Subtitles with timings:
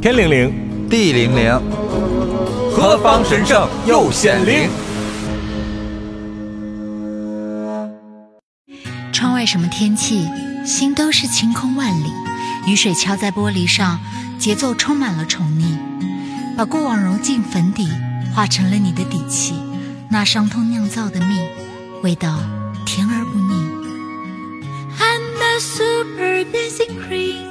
[0.00, 1.60] 天灵灵，地灵灵，
[2.70, 4.70] 何方神圣又显灵？
[9.12, 10.24] 窗外什么天气，
[10.64, 12.12] 心都是晴空万里。
[12.68, 13.98] 雨水敲在玻璃上，
[14.38, 15.76] 节奏充满了宠溺，
[16.56, 17.88] 把过往融进粉底，
[18.32, 19.54] 化成了你的底气。
[20.12, 21.40] 那伤痛酿造的蜜，
[22.04, 22.38] 味道
[22.86, 23.52] 甜而不腻。
[25.00, 27.47] I'm the super dancing queen，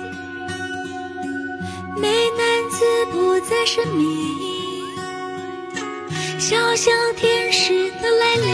[2.00, 4.86] 美男子不再神秘，
[6.40, 8.46] 小小天使的来临，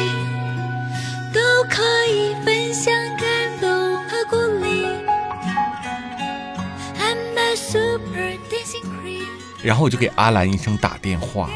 [1.33, 4.85] 都可以分享感动和鼓励。
[6.97, 9.27] I'm a super dancing queen，
[9.61, 11.49] 然后我就给阿兰医生打电话，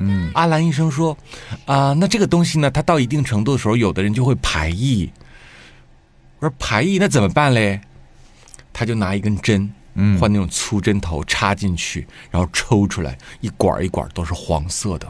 [0.00, 1.16] 嗯，阿兰医生说，
[1.66, 5.10] 啊、那这个东西呢，它到一定程度的时候，有的人就会排异。
[6.38, 7.80] 我说排异那怎么办嘞？
[8.72, 15.06] 他就拿一根针，嗯换那种粗针头插进去，然后抽出来，一管一管都是黄色的。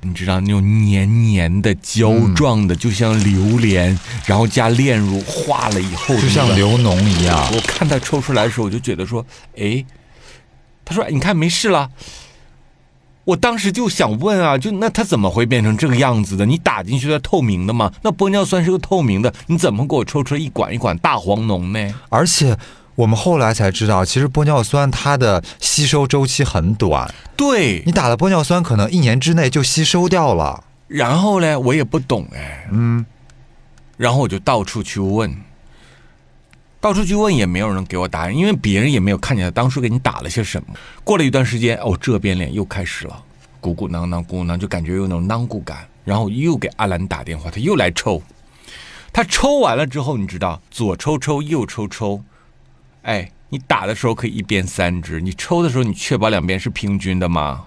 [0.00, 7.36] 你知道那种黏黏的、胶状的，就像榴莲，然后加炼乳化了以后，就像流脓一样。
[7.52, 9.26] 我看他抽出来的时候，我就觉得说，
[9.58, 9.84] 哎，
[10.82, 11.90] 他说你看没事了。
[13.30, 16.44] 我当时就想问啊，就那它怎么会变成这个样子的？
[16.44, 17.92] 你打进去的透明的吗？
[18.02, 21.94] 那玻尿酸是个透明的，你怎么给我抽出来一管一管大黄脓呢？
[22.08, 22.56] 而且
[22.96, 30.64] 我们后来才知道，其实玻尿酸它的吸收周期很短，对你，打了玻尿酸可能一年之内就吸收掉了。
[30.88, 33.06] 然后呢，我也不懂哎，嗯，
[33.96, 35.32] 然后我就到处去问，
[36.80, 40.74] 到处去问也没有人给我答案，因为别人也没有看见他当初给你打了些什么。
[41.04, 43.22] 过了一段时间，哦，这边脸又开始了，
[43.60, 45.86] 鼓鼓囊囊，鼓鼓囊，就感觉有那种囊鼓感。
[46.02, 48.20] 然后又给阿兰打电话，他又来抽，
[49.12, 52.24] 他抽完了之后，你知道，左抽抽，右抽抽，
[53.02, 57.66] 哎，你打的时候可以一边三支，你抽的时候你确保两边是平均的吗？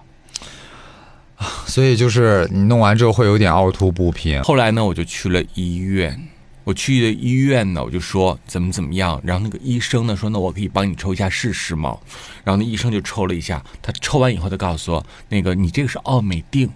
[1.64, 4.42] 所以就是你弄完之后会有点凹凸不平。
[4.42, 6.20] 后来呢，我就去了医院。
[6.64, 11.96] 我去的医院呢，我就说怎么怎么样，然后那个医生呢说，那我可以帮你抽一下试试吗？
[12.42, 16.70] 然后那医生就抽了一下，他抽完以后，他告诉我，那个你这个是奥美定，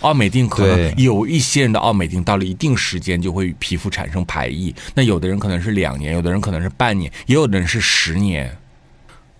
[0.00, 8.56] 奥美定可能有一些人的奥美定到了一定时间就会与皮肤产生排异，那有的人可能是两年，有的人可能是半年，也有的人是十年。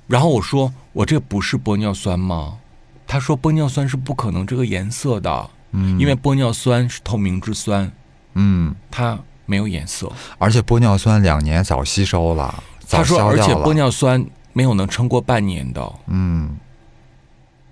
[0.08, 2.58] 然后我说我这不是玻尿酸吗？
[3.06, 7.91] 他说玻尿酸是不可能这个颜色的，嗯因为玻尿酸是透明质酸。
[8.34, 10.12] 嗯，它没有颜色。
[10.38, 15.92] 而且玻尿酸两年早吸收了，早他说，消掉了而且玻尿酸没有能撑过半年的。
[16.08, 16.58] 嗯，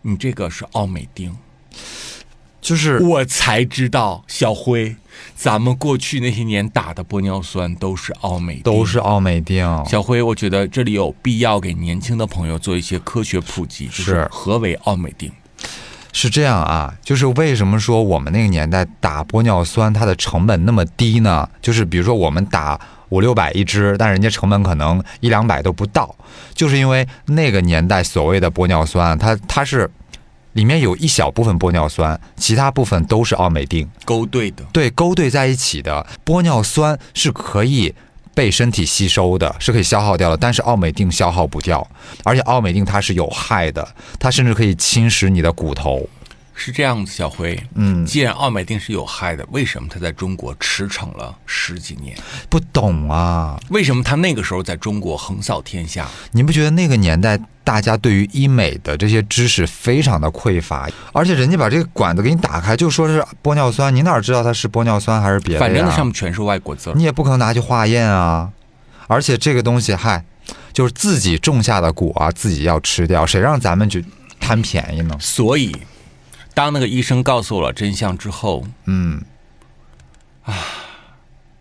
[0.02, 1.36] 你这个是奥美定，
[2.60, 4.96] 就是我才知道，小辉，
[5.34, 9.66] 咱们过去那些年打的玻尿酸都是奥美定，都是奥美定。
[9.86, 15.30] 小辉，我觉得这里有必要给年轻的朋友做一些科学普及，就是是何为奥美定？
[16.16, 21.46] 是这样啊，就是为什么说我们那个年代打玻尿酸它的成本那么低呢？
[21.60, 26.14] 就是比如说我们打五六百一支，但人家成本可能一两百都不到，
[26.54, 29.90] 就是因为那个年代所谓的玻尿酸，它它是
[30.52, 37.92] 里面有一小部分玻尿酸，其他部分都是奥美定，勾兑的，对，勾兑在一起的玻尿酸是可以。
[38.34, 41.86] 被身体吸收的，是可以消耗掉的，但是奥美定消耗不掉，
[42.24, 43.86] 而且奥美定它是有害的，
[44.18, 46.08] 它甚至可以侵蚀你的骨头。
[46.54, 47.12] 是这样子。
[47.12, 52.16] 小辉，嗯，既然奥美定是有害的，为什么它在中国驰骋了十几年？
[52.48, 53.60] 不懂啊！
[53.70, 56.08] 为什么它那个时候在中国横扫天下？
[56.32, 60.88] 你不觉得那个年代大家对于医美的这些知识非常的匮乏？
[61.12, 65.60] 而且人家把这个管子给你打开，就说是玻尿酸，你哪知道它是玻尿酸还是别的呀？
[65.60, 66.92] 反正那上面全是外国字。
[66.96, 68.50] 你也不可能拿去化验啊。
[69.06, 70.24] 而且这个东西，嗨，
[70.72, 74.04] 就是自己种下的果啊，自己要吃掉，谁让咱们去
[74.40, 75.14] 贪便宜呢？
[75.20, 75.76] 所以，
[76.54, 79.20] 当那个医生告诉我了真相之后，嗯，
[80.44, 80.54] 啊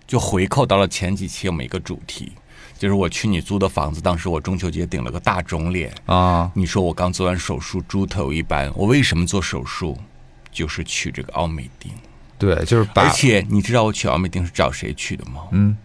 [0.05, 2.31] 就回扣到了前几期我们一个主题，
[2.77, 8.71] 就是我去你租的房子，当时我中秋节顶了个大肿脸，啊，你说我刚做完手术，猪头一般。
[8.75, 9.97] 我为什么做手术？
[10.51, 11.91] 就是取这个奥美定。
[12.37, 15.41] 对，就是把而且你知道我取奥美定是找谁取的吗？
[15.51, 15.75] 嗯，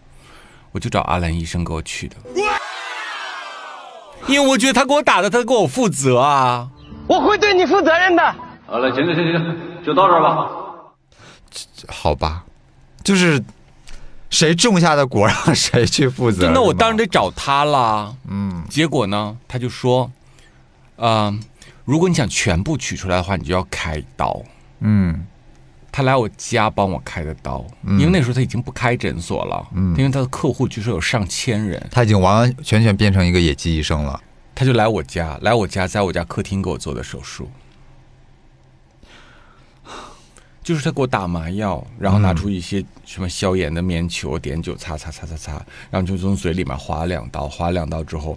[0.73, 2.17] 我就找阿兰医生给我取的，
[4.27, 6.69] 因为我觉得他给我打的，他给我负责啊。
[7.06, 8.35] 我会对你负责任的。
[8.70, 10.47] 好了，行行行行，就到这儿吧。
[11.88, 12.44] 好吧，
[13.03, 13.43] 就是
[14.29, 16.50] 谁种下的果让谁去负责。
[16.53, 18.15] 那我当然得找他啦。
[18.29, 20.12] 嗯结果呢，他就说，
[20.97, 21.41] 嗯、
[21.87, 24.38] 如果你想全部取出来的话，你就要开刀。
[24.81, 25.26] 嗯
[25.91, 29.67] 他来我家帮我开的刀，因为那时候他已经不开诊所了，
[29.97, 34.20] 因为他的客户据说有上千人，他已经完完全全变成一个野鸡医生了。
[34.55, 37.49] 他就来我家，来我家，在我家客厅给我做的手术。
[40.69, 45.53] 就是他给我打麻药，然后拿出一些什么消炎的棉球，碘酒擦擦擦擦擦，
[45.91, 48.37] 然后就从嘴里面划两刀，划两刀之后，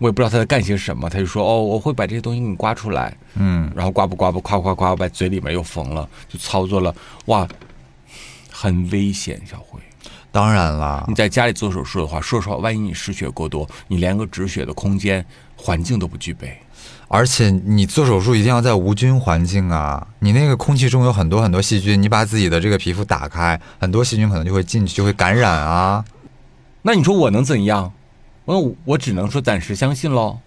[0.00, 6.92] 我也不知道他在干些什么，他就说：“哦，我会把这些东西给你刮出来。”嗯，然后刮不刮不，夸夸夸，把嘴里面又缝了，就操作了，
[7.26, 7.46] 哇，
[8.50, 9.78] 很危险，小辉。
[10.32, 15.24] 当然啦你，在家里做手术的话，说实话，万一你失血过多，你连个止血的空间、
[15.56, 16.56] 环境都不具备。
[17.08, 26.04] 而且你做手术一定要在无菌环境啊，你那个空气中有很多很多细菌，你把自己的这个皮肤打开，很多细菌可能就会进去，就会感染啊。
[26.82, 27.92] 那你说我能怎样？
[28.44, 30.38] 我我只能说暂时相信喽。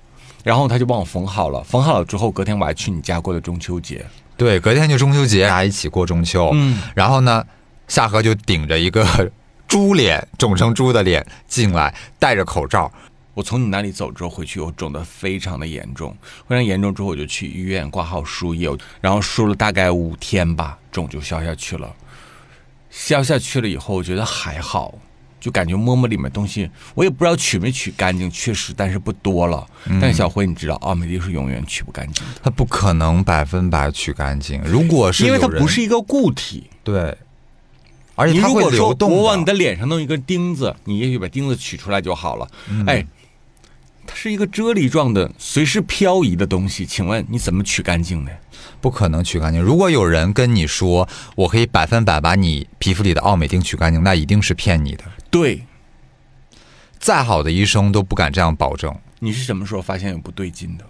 [0.43, 4.05] 然后他就帮我缝好了，缝好了之后，隔天我还去你家过了中秋节。
[4.35, 6.49] 对，隔天就中秋节，大家一起过中秋。
[6.53, 7.45] 嗯，然后呢，
[7.87, 9.05] 夏荷就顶着一个
[9.73, 12.91] 猪脸，肿成猪的脸进来，戴着口罩。
[13.33, 16.15] 我从你那里走之后回去，我肿得非常的严重，
[16.47, 18.69] 非常严重之后我就去医院挂号输液，
[19.01, 21.91] 然后输了大概五天吧，肿就消下去了。
[22.91, 24.93] 消下去了以后，我觉得还好，
[25.39, 29.65] 就感觉摸摸里面东西，我也不知道取没取干净，确实，但是不多了。
[29.99, 34.61] 但小辉，你知道奥美定是永远取不干净的，它不可能百分百取干净。
[34.63, 36.69] 如果是因为它不是一个固体。
[36.83, 37.17] 对，
[38.15, 42.47] 而且你它会如果说流动我往你的脸上弄一根钉子，你也许把钉子取出来就好了。
[42.69, 43.05] 嗯哎，
[44.05, 48.31] 它是一个啫喱状的、随时漂移的东西，请问你怎么取干净呢？
[48.79, 49.61] 不可能取干净。
[49.61, 55.03] 如果有人跟你说我可以百分百把你皮肤里的奥美定取干净，那一定是骗你的。
[55.29, 55.65] 对，
[56.99, 58.93] 再好的医生都不敢这样保证。
[59.19, 60.85] 你是什么时候发现有不对劲的？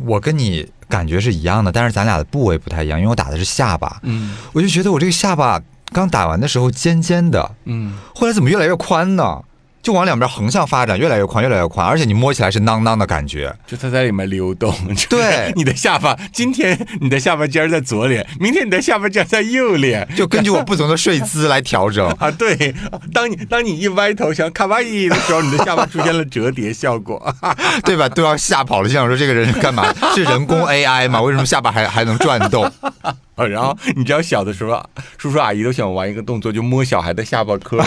[0.00, 5.62] 我跟你感觉是一样的，但是咱俩的部位不太一样，因为我打的是下巴，嗯我就觉得我这个下巴
[5.92, 9.42] 刚打完的时候尖尖的，嗯，后来怎么越来越宽呢？
[9.84, 13.54] 就往两边横向发展，越来越宽，越来越宽，而且你摸起来是囔囔的感觉。
[13.66, 14.74] 就它在里面流动。
[15.10, 20.08] 对 你的下巴，今天你的下巴尖儿在左脸，明天你的下巴尖儿在右脸。
[20.16, 22.08] 就根据我不同的睡姿来调整。
[22.18, 22.74] 啊，对，
[23.12, 27.22] 当你当你一歪头想卡哇伊的时候，你的下巴出现了折叠效果。
[27.84, 28.08] 对吧？
[28.08, 29.84] 都要吓跑了，就想说这个人是干嘛？
[30.14, 31.20] 是人工 AI 吗？
[31.20, 32.64] 为什么下巴还还能转动？
[33.02, 34.80] 啊，然后你知道小的时候，
[35.18, 37.84] 叔叔阿姨都喜欢玩一个动作，就摸小孩的下巴颏，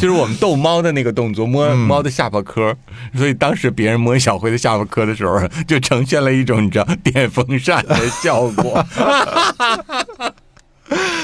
[0.00, 2.76] 就是我们逗猫的那个动作，摸猫的下巴颏儿。
[3.16, 8.84] 所以当时别人摸小辉的下巴颏的时候，就呈现了一种你知道电风扇的效果。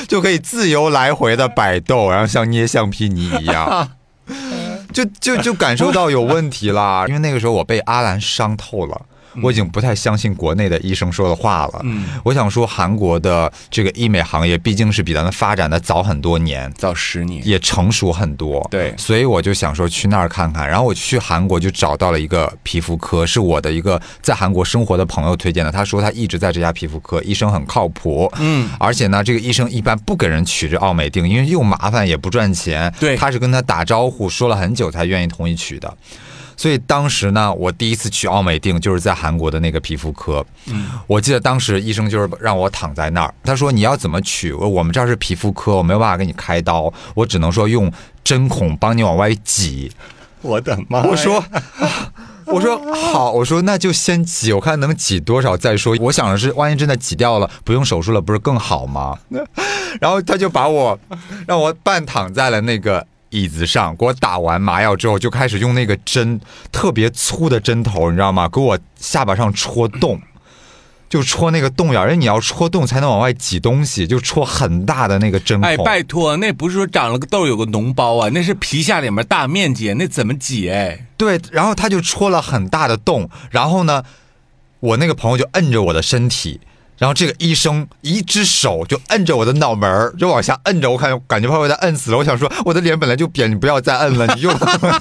[0.09, 3.91] 就可以自由来回的摆动，然后像捏橡皮泥一样，
[4.95, 7.05] 就就就感受到有问题啦。
[7.07, 9.03] 因为那个时候我被阿兰伤透了。
[9.43, 11.81] 我已经不太相信国内的医生说的话了。
[11.83, 18.67] 嗯，我想说，韩国的这个医美行业毕竟是比咱们发展的早很多年，早十年，也成熟很多。
[18.71, 20.69] 对所以我就想说去那儿看看。
[20.69, 25.71] 然后我去韩国就找到了一个皮肤科，是我的一个在韩国生活的朋友推荐的。
[25.71, 28.31] 他说他一直在这家皮肤科，医生很靠谱。
[28.39, 32.93] 嗯，而且呢，这个医生一般不给人取这奥美定，因为又麻烦也不赚钱。
[32.99, 35.97] 对他是跟他打招呼说了很久才愿意同意取的。
[36.59, 40.45] 所以当时呢，我第一次取奥美定就是在韩国的那个皮肤科。
[40.67, 44.53] 嗯，我记得当时医生就是让我躺在那儿，他说你要怎么取？
[44.53, 47.91] 我我们这儿是皮肤科，我没有办法给你开刀，我只能说用
[48.23, 49.91] 针孔帮你往外挤。
[50.43, 51.03] 我的妈！
[51.05, 51.43] 我说。
[52.51, 55.95] 我说好，我说那就先挤，我看能挤多少再说。
[56.01, 59.19] 我想的是，万一真的挤掉了，不用手术了，不是更好吗？
[60.01, 60.99] 然后他就把我
[61.47, 66.41] 让我半躺在了那个椅子上，给我打完麻药之后，就开始用那个针
[66.73, 68.49] 特别粗的针头，你知道吗？
[68.49, 70.21] 给我下巴上戳洞。
[71.11, 75.67] 就戳那个洞眼儿，因为你要戳洞才能往外挤东西，就戳很大的那个针孔。
[75.67, 80.69] 哎，拜托，那不是说长了个痘有个脓包啊，那是皮下里面大面积，那怎么挤？
[80.69, 84.03] 哎，对，然后他就戳了很大的洞，然后呢，
[84.81, 86.61] 我那个朋友就摁着我的身体，
[86.99, 92.19] 然后这个医生一只手就摁着我的脑门儿，就往下摁着，我看感觉怕被他摁死了。
[92.19, 94.53] 我想说，我的脸本来就扁，你不要再摁了，你又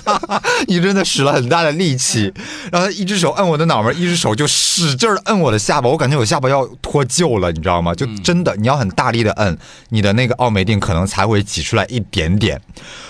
[0.68, 2.32] 你真的使了很大的力气，
[2.72, 7.96] 然后他一只手摁我的脑门，一只手就使劲的摁我的下巴，我感觉我下巴要脱臼了，你知道吗？
[7.96, 9.58] 就真的你要很大力的摁，
[9.90, 12.62] 你的那个奥美定可能才会挤出来一点点。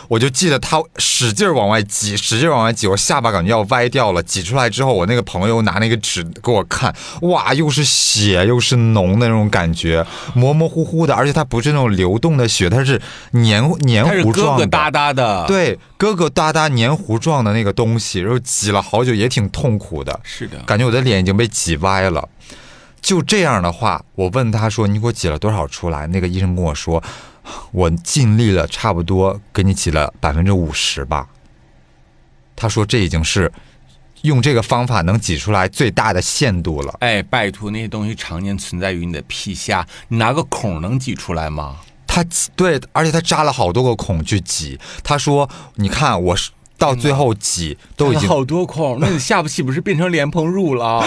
[0.08, 4.24] 我就记得他使劲往外挤，使劲往外挤，我下巴感觉要歪掉了。
[4.24, 20.20] 挤出来之后，我那个朋友拿那个纸给我看，哇，又是血又是脓的那种感觉，模模糊糊的，而且它不是那种流动的血，它是黏黏糊状的，疙瘩瘩的。，对，疙疙瘩瘩黏糊状的那个东西，然后挤了好久，也挺痛苦的。
[20.24, 22.28] 是的，感觉我的脸已经被挤歪了。
[23.00, 27.02] 就这样的话，我问他说：“你给我挤了多少出来？”那个医生跟我说
[27.72, 31.28] ：“我尽力了，差不多给你挤了百分之五十吧。”
[32.56, 33.52] 他说这已经是
[34.28, 36.94] 用这个方法能挤出来最大的限度了。
[37.00, 41.78] 哎，拜托，那些东西常年存在于你的皮下，你拿个孔能挤出来吗？
[42.06, 44.80] 他挤对，而且他扎了好多个孔去挤。
[45.04, 51.04] 他说：“你看，我是到最后挤都已经好多孔，那你下不岂不是变成莲蓬乳了？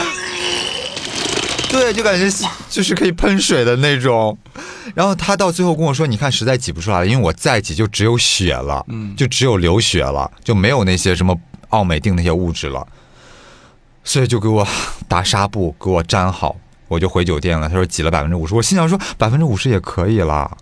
[1.71, 4.37] 对，就感觉就是可以喷水的那种。
[4.95, 11.37] 然后他到最后跟我说：“你看，实在挤不出来了，因为我再挤就只有血了，嗯，就只有流血了，就没有那些什么
[11.69, 12.87] 奥美定那些物质了。
[14.02, 14.66] 所以就给我
[15.07, 16.57] 打纱布，给我粘好，
[16.88, 17.69] 我就回酒店了。
[17.69, 20.57] 他说挤了百分之五十，我心想说百分之五十也可以了，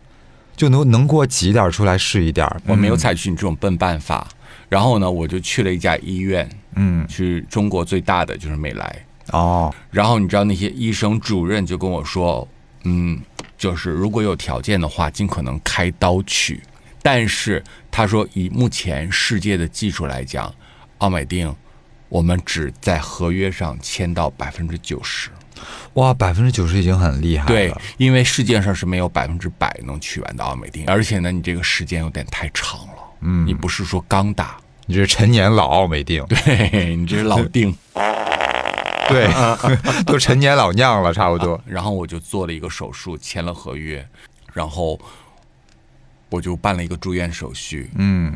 [0.57, 2.47] 就能能给我挤一点出来是一点。
[2.66, 4.26] 我没有采取你这种笨办法。
[4.68, 9.07] 然后呢，我就去了一家医院，嗯，去中国最大的就是美莱。
[9.30, 12.47] 哦，然后你知道那些医生主任就跟我说，
[12.85, 13.18] 嗯，
[13.57, 16.61] 就是如果有条件的话，尽可能开刀取。
[17.00, 20.54] 但是他说，以目前世界的技术来讲，
[20.99, 21.54] 奥美定
[22.09, 25.31] 我们只在合约上签到百分之九十。
[25.95, 27.49] 哇，百分之九十已经很厉害了。
[27.49, 32.95] 对，因为世界上是没有百分之百能取完的奥美定，而且呢，你这个时间有点太长了。
[33.23, 37.77] 嗯，你不是说刚打，你这是陈年老奥美定，对你这是老定。
[39.09, 39.29] 对，
[40.07, 41.61] 都陈年老酿了，差不多。
[41.67, 44.07] 然后我就做了一个手术，签了合约，
[44.53, 45.00] 然后
[46.29, 48.31] 我就办了一个住院手续，嗯，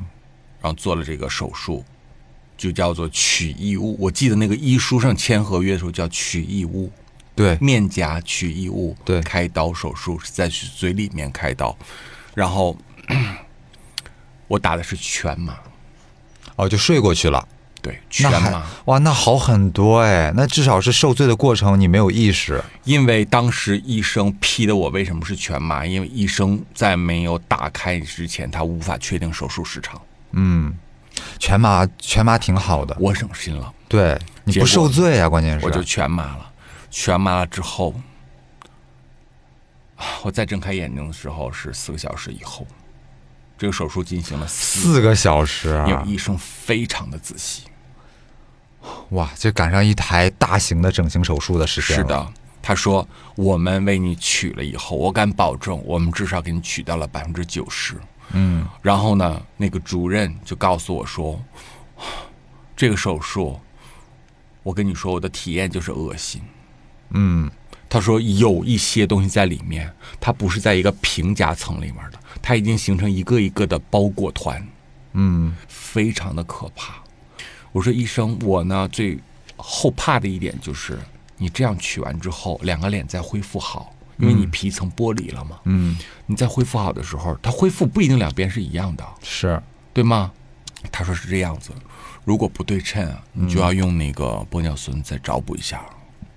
[0.60, 1.84] 然后做了这个手术，
[2.62, 3.96] 就叫做取异物。
[3.98, 6.88] 我记得那个医书上签合约的时候叫取异物，
[7.34, 11.76] 对，面颊取异物，对，开刀手术是在嘴里面开刀，
[12.34, 12.76] 然后
[14.46, 15.58] 我打的是全麻，
[16.54, 17.48] 哦，就睡过去了。
[17.80, 25.84] 对，全麻哇，那好很多哎，那至少是受罪的过程你没有意识，因为当时医生批的我为什么是全麻？
[25.84, 30.00] 因为医生在没有打开之前，他无法确定手术时长。
[30.30, 30.72] 嗯，
[31.42, 33.74] 全麻全麻挺好的，我省心了。
[33.88, 36.52] 对，你不受罪啊，关键是我就全麻了，
[36.88, 37.92] 全麻了之后，
[40.22, 42.64] 我再睁开眼睛的时候是四个小时以后，
[43.58, 47.64] 这个手术进行了四个小时，因为医生非常的仔细。
[49.08, 52.32] 哇，这赶上一台大型的整形手术的时间是的，
[52.62, 57.96] 他说我们为你取了以后，我敢保证，我们至少给你取到了百分之九十。
[58.32, 61.42] 嗯，然后呢，那个主任就告诉我说，
[62.76, 63.60] 这个手术，
[64.62, 66.40] 我跟你说，我的体验就是恶心。
[67.10, 67.50] 嗯，
[67.88, 74.66] 他说有一些东西在里面，它不是在一个平夹层里面的，它已经形成一个一个的包裹团。
[75.12, 76.94] 嗯，非常的可怕。
[77.70, 79.18] 我说医生，我呢最
[79.56, 80.98] 后怕的一点就是
[81.36, 85.58] 你这样取完之后，两个脸再恢复好，因为你皮层剥离了嘛。
[85.64, 89.60] 嗯，你在恢复好的时候，它恢复不一定两边是一样的，是
[89.92, 90.30] 对吗？
[90.90, 91.70] 他说是这样子，
[92.24, 95.80] 如果不对称，你就要用那个玻尿酸再找补一下，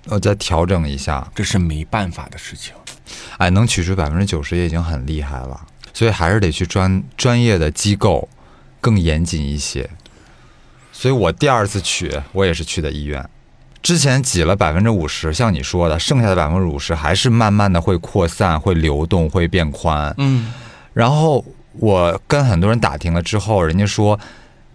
[0.06, 2.74] 呃，再调整一下，这是没办法的事情。
[3.38, 8.30] 哎，能取出百分之九十也已经很厉害了，所以还是得去专专业的机构
[8.80, 9.90] 更严谨一些。
[10.92, 13.28] 所以我第二次取，我也是去的医院。
[13.86, 20.12] 之前挤了百分之五十，像你说的，剩下的百分之五十还是慢慢的会扩散、会流动、会变宽。
[20.18, 20.52] 嗯，
[20.92, 24.20] 然后我跟很多人打听了之后，人家说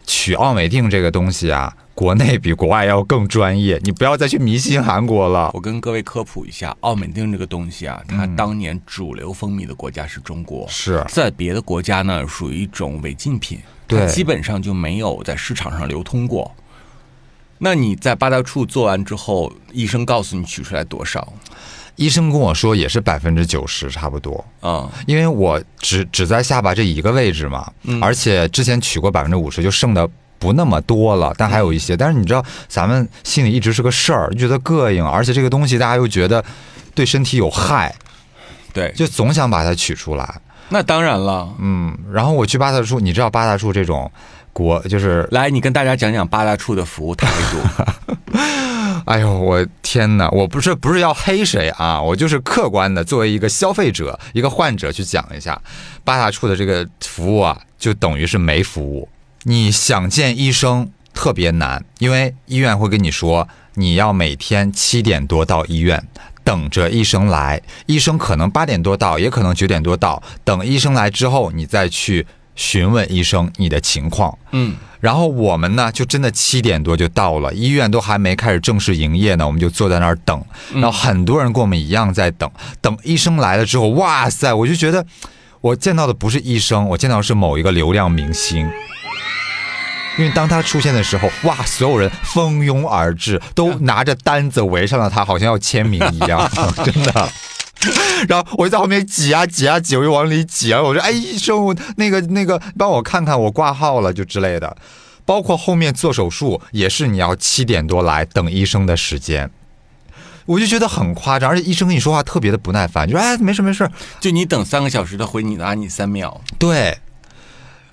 [0.07, 5.50] 取奥美定这个东西啊，国内比国外要更专业，你不要再去迷信韩国了。
[5.55, 13.59] 我跟各位科普一下，奥美定这个东西啊，它当年主流风靡的国家是中国，是在别的国家呢属于一种违禁品。
[13.88, 16.55] 它基本上就没有在市场上流通过。
[17.62, 21.33] 那你在八大处做完之后，医生告诉你取出来多少？
[21.97, 31.95] 医生跟我说也是百分之九十差不多啊，因为我只只在下巴这一个位置嘛，而且之前取过百分之五十，就剩的不那么多了，但还有一些。
[31.95, 36.43] 但是你知道，咱们心里一直是个事儿，就觉得膈应，而且这个东西大家又觉得
[36.95, 37.95] 对身体有害，
[38.73, 40.40] 对，就总想把它取出来。
[40.71, 44.11] 那当然了，嗯，然后我去八大处，你知道八大处这种
[44.52, 48.38] 国就是来，你跟大家讲讲八大处的服务态度。
[49.07, 50.28] 哎呦，我天哪！
[50.30, 55.61] 我不是不是要黑谁啊，我就是客观的作为一个消费者、一个患者去讲一下
[56.04, 59.09] 八大处的这个服务啊，就等于是没服务。
[59.45, 66.07] 你想见医生特别难，因为医院会跟你说你要每天七点多到医院。
[66.42, 70.21] 等着医生来，医生可能八点多到，也可能九点多到。
[70.42, 74.37] 等医生来之后，你再去询问医生你的情况。
[74.52, 80.45] 嗯，然后我们呢，就真的七点多就到了，医院都还没开始正式营业呢，我们就坐在那儿等。
[80.75, 85.04] 然后很多人跟我们一样在等，等医生来了之后，哇塞，我就觉得
[85.61, 88.71] 我见到的不是医生，我见到的是某一个流量明星。
[90.19, 96.50] 因为当他出现的时候，哇，所有人蜂拥而至，都拿着单子围上了他，好像要签名一样，
[96.85, 97.28] 真的。
[98.28, 100.82] 然后我就在后面挤啊挤啊挤，我就往里挤啊。
[100.82, 104.76] 我说：“哎，医生，我那个那个，帮我看看，我挂号了，就之类的。”
[105.26, 109.49] 包括后面做手术也是你要七点多来等医生的时间，
[110.46, 116.40] 我就觉得很夸张，而且医生跟你说话特别的不耐烦，就说：“哎，没事没事。”就你等三个小时，他回你拿你三秒。
[116.58, 116.99] 对，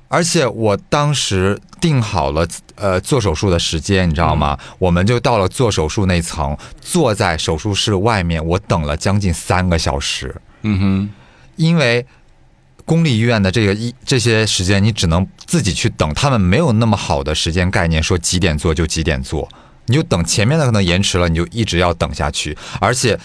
[0.07, 4.57] 而且我当时定好了呃做手术的时间，你知道吗？
[4.79, 10.35] 我们就到了做手术那层，坐在手术室外面，我等了将近三个小时。
[10.61, 11.09] 嗯哼，
[11.55, 12.05] 因为
[12.85, 19.47] 公立医院的这个一这些时间，你只能自己去等，他们没有那么好的时间概念，说几点做就几点做，
[19.87, 22.57] 你就等前面的可能延迟了，你就一直要等下去。
[22.79, 23.19] 而且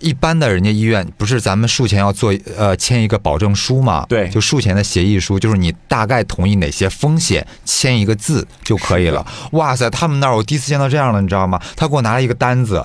[0.00, 4.04] 一般的人家医院不是咱们术前要做呃签一个保证书嘛？
[4.08, 9.24] 对就术前的协议书，就是你大概同意哪些风险，签一个字就可以了。
[9.52, 11.60] 哇塞，他们那儿我第一次见到这样的，你知道吗？
[11.76, 12.84] 他给我拿了一个单子，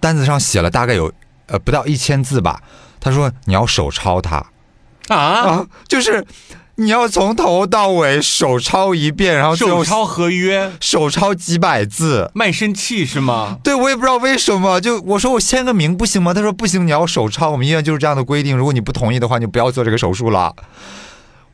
[0.00, 1.12] 单子上写了大概有
[1.46, 2.62] 呃不到一千字吧。
[3.00, 4.44] 他说你要手抄它。
[5.08, 6.24] 啊，啊，就是
[6.80, 12.30] 你要从头到尾手抄一遍，然后后手抄合约，手抄几百字。
[12.34, 13.58] 卖身契是吗？
[13.64, 16.32] 对，我也不知道为什么，就我说我签个名不行吗？
[16.32, 20.54] 他说不行，你要手抄，我们医院就是这样的规定，如果你不同意的话，你就不要做这个手术了。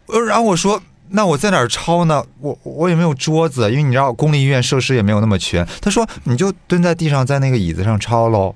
[0.08, 2.22] 呃，然后我说那我在哪儿抄呢？
[2.40, 5.66] 我我也没有桌子，因为你知道公立医院设施也没有那么全。
[5.80, 8.54] 他说你就蹲在地上，在那个椅子上抄喽。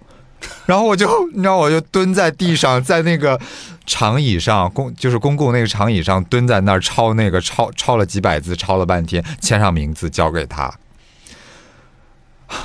[0.67, 3.41] 然后我就，你知道，我就蹲在地上，在那个
[3.89, 10.73] 长椅上，公就是公共那个长椅上蹲在那儿抄那个抄抄了几百字，抄了半天，签上名字交给他。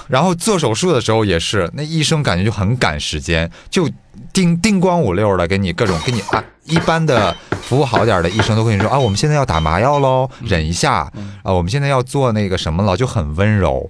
[0.08, 3.90] 然后做手术的时候也是，那医生感觉就很赶时间，就
[4.32, 11.12] 叮叮咣五六的给你各种给你啊，一般的服务好点的医生都跟你说啊，我们现在要打麻药喽，忍一下
[11.42, 13.90] 啊，我们现在要做那个什么了，就很温柔。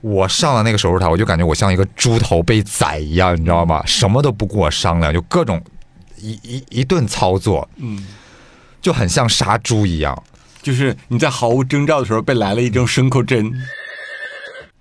[0.00, 3.82] 我上了那个手术台，我就感觉我像一个猪头被宰一样，你知道吗？
[3.84, 5.62] 什么都不跟我商量，就各种
[6.20, 8.06] 一一一顿操作，嗯，
[8.80, 10.20] 就很像杀猪一样。
[10.62, 13.50] 就是你在毫无征兆的时候被来了一针牲口针，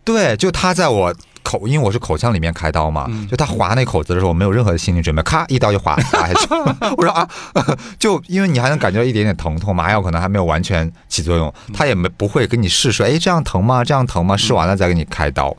[0.03, 6.47] 对，就他在我口，因为我是口腔里面开刀嘛，就他划那口子的时候，我没有任何的心理准备，咔一刀就划划下去。
[6.97, 7.27] 我说啊，
[7.97, 13.81] 就因为你还能感觉到一点点疼痛，麻药可能还没有完全起作用，他也没不会给你试说，哎，这样疼吗？
[13.81, 14.35] 这样疼吗？
[14.35, 15.55] 试完了再给你开刀。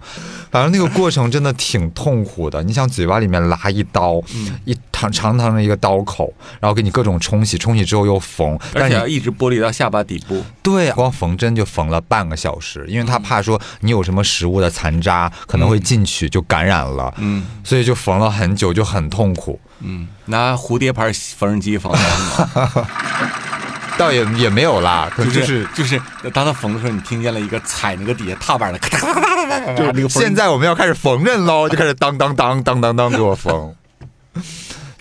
[0.51, 4.21] 反正那个过程真的挺痛苦的，你想嘴巴里面拉一刀，
[4.65, 10.45] 一长长长的一个刀口，然后给你各种冲洗，冲洗之后又缝，而但是你且要一直剥离到下巴底部。
[10.63, 19.59] 对，光缝针就缝了半个小时，因为他怕说你有什么食物的残渣可能会进去就感染了，嗯所以就缝了很久，就很痛苦。
[19.81, 22.87] 嗯，拿蝴蝶牌缝纫机缝的？
[24.01, 26.01] 倒也也没有啦，可能就就是就是，
[26.33, 33.75] 当他缝的时候，你听见了一个踩那个底下踏板的咔嗒咔嗒咔嗒咔嗒，就是那个现在我们要开始缝纫喽， 就开始当当当当当当给我缝，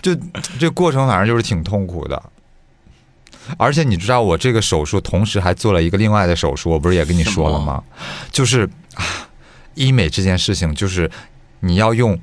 [0.02, 0.14] 就
[0.58, 2.22] 这过程反正就是挺痛苦的。
[3.56, 7.82] 而且你知道我这个手术同时还做了一个另外的手术，我不是也跟你说了吗？
[8.30, 9.04] 就是啊，
[9.74, 11.10] 医美这件事情就是
[11.60, 12.16] 你要用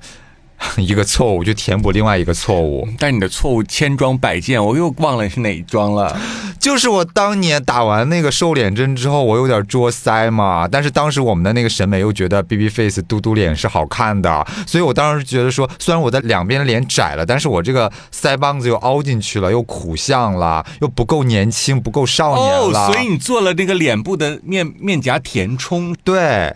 [0.77, 2.87] 一个错误就填补另外一个错误。
[2.97, 6.17] 但你的错误千桩百件，我又忘了是哪一桩了。
[6.59, 22.91] 就是我当年打完那个瘦脸针之后，我有点捉腮嘛，但是当时我们的那个审美又觉得 BB face 嘟嘟脸是好看的，所以我当时觉得说，虽然我的两边脸窄了，但是我这个腮帮子又凹进去了，又苦相了，又不够年轻，不够少年哦，了。
[22.91, 26.53] 所以你做了那个脸部的面面颊填充，对，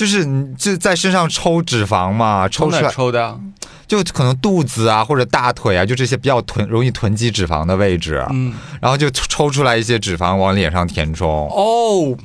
[0.00, 3.38] 就是你就在身上抽脂肪嘛，抽出来抽的？
[3.86, 11.28] 就可能肚子啊或者大腿啊，就这些比较囤容易囤积脂肪的位置，嗯，然后就抽出来一些脂肪往脸上填充。
[11.50, 12.16] 哦，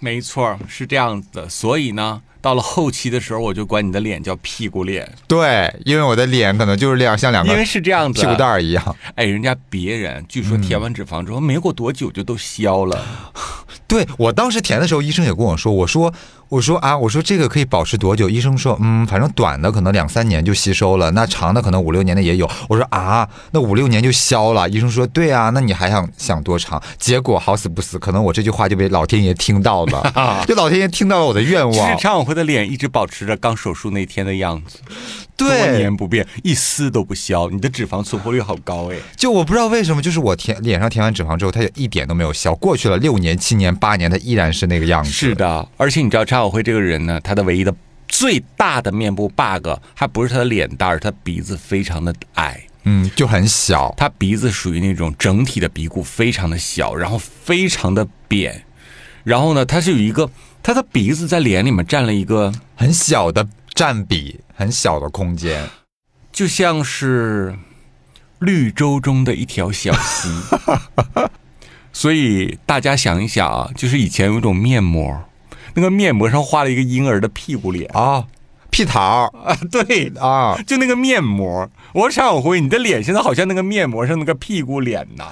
[0.00, 1.48] 没错，是这样子的。
[1.48, 8.20] 所以呢，到了后期的时候，我就管你的脸叫屁股脸，对，因为我的脸可能就是这样，像两个因为是这样子。
[8.20, 8.96] 屁股蛋儿一样。
[9.14, 13.00] 哎，人家别人据说填完脂肪之后，没过多久就都消了。
[13.86, 16.14] 对我当时填的时候，医生也跟我说，我说
[16.50, 18.28] 我说啊，我说这个可以保持多久？
[18.28, 22.50] 医生说，嗯，反正短的可能两三年就吸收了，那长的可能五六年的也有。
[22.68, 24.68] 我说啊，那五六年就消了？
[24.68, 26.82] 医生说，对啊，那你还想想多长？
[26.98, 30.12] 结果好死不死，可能我这句话就被老天爷听到了，
[30.48, 31.96] 就老天爷听到了我的愿望。
[31.98, 34.78] 常永辉的脸一直保持着刚手术那天的样子，
[35.36, 37.48] 多对年，不变，一丝都不消。
[37.48, 38.96] 你的脂肪存活率好高哎。
[39.16, 42.52] 就我不知道为什么，就是我填脸上填完脂肪之后，它就一点都没有消。
[42.56, 45.10] 过去了六年、七年、八年，它依然是那个样子。
[45.12, 47.74] 是的，而且你知道常晓辉这个人呢，他的唯一的
[48.08, 58.64] 最大的面部 bug 还不是他的脸蛋儿，他鼻子非常的矮，嗯，就很小，他鼻子属于那种整体的鼻骨非常的小，然后非常的扁，
[59.22, 60.30] 然后呢，他是有一个
[60.62, 65.68] 他的鼻子在脸里面占了一个，很小的占比，很小的空间。
[66.32, 67.54] 就像是
[68.38, 70.28] 绿洲中的一条小溪。
[71.92, 75.22] 所以大家想一想啊，就是以前有一种面膜，
[75.74, 78.24] 那个面膜上画了一个婴儿的屁股脸啊，
[78.70, 79.00] 屁桃
[79.44, 81.68] 啊，对，啊，就那个面膜。
[81.92, 85.24] 我说常小辉，你的脸现在好像那个面膜上那个屁股脸呐。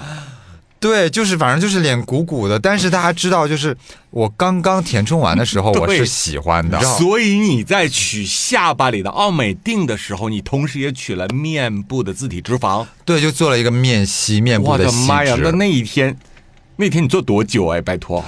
[0.81, 2.57] 对，就是反正就是脸鼓鼓的。
[2.57, 3.75] 但是大家知道，就是
[4.11, 6.79] 我刚刚填充完的时候，我是喜欢的。
[6.81, 12.87] 所以你在取下巴里的奥美定的时候，你同时也取了面部的自体脂肪。
[13.03, 15.37] 对，就做了一个面吸面部的吸我的妈呀！
[15.41, 16.17] 那那一天，
[16.77, 17.81] 那天你做多久哎？
[17.81, 18.23] 拜托，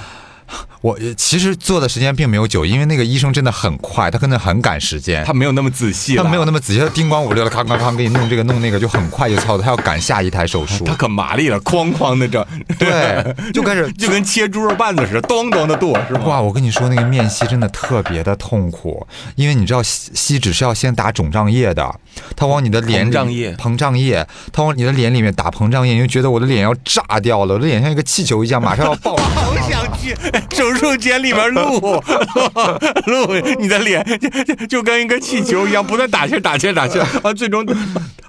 [0.82, 5.24] 我呃其实做的时间并没有久，因为那个医生真的很快，他可能很赶时间。
[5.24, 9.62] 他没有那么仔细，他没有那么仔细，他叮咣五六的，咔咔咔给你弄这个弄那个，就很快就操作。
[9.62, 12.44] 他要赶下一台手术他，可麻利了，哐哐的整，
[12.78, 16.20] 对， 就开始就跟切猪肉瓣子似的，咚咚的剁，是吗？
[16.26, 21.94] 哇，我跟你说，那个面吸真的特别的痛苦，因为你知道吸吸脂是要先打肿胀液的，
[22.34, 29.16] 他往你的脸里膨胀液膨胀液，他往你的脸里面打膨胀液，你就觉得我的脸要炸掉了，我的脸像一个气球一样，马上要爆。
[29.16, 30.16] 好想去
[30.54, 31.80] 手术间里面录
[33.06, 37.64] 录你的脸，就就就跟一个气球一样，不断打气打气打气儿， 啊，最终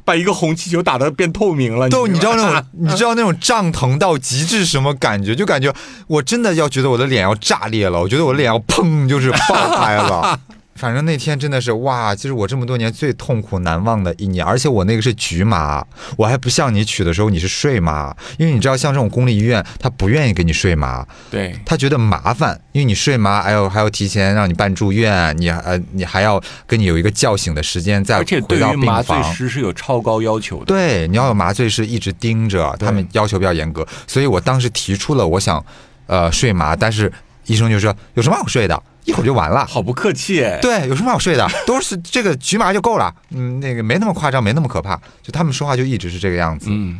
[0.05, 1.89] 把一个红气球打的变透明了。
[1.89, 5.35] 都，你知道那种，你知道那种胀疼到极致什么感觉？
[5.35, 5.73] 就感觉
[6.07, 10.39] 我真的要觉得我的脸要炸裂了，我觉得我的脸要砰就是爆开了。
[10.75, 15.85] 反正那天真的是哇，就是我这么多年最痛苦难忘的一年，而且我那个是局麻，
[16.17, 29.15] 我还不像你取的时候你是睡麻，因为你知道像这种公立医院，他不愿意给你睡麻，对，他觉得麻烦，因为你睡麻，还有还要提前让你办住院，你呃你还要跟你有一个叫醒的时间，再而且对回到病于麻醉。
[29.23, 30.65] 师是有超高要求的。
[30.65, 35.63] 对，你要有麻醉师一直盯着，他们要求比较严格，所以我当时提出了我想，
[36.07, 37.11] 呃，睡麻，但是
[37.45, 39.65] 医生就说有什么好睡的，一会儿就完了。
[39.65, 40.59] 好不客气哎。
[40.61, 46.99] 对，有什么好睡的，都是这个局麻就够了，嗯，那个没那么夸张，没那么可怕，就他们说话就一直是这个样子，嗯，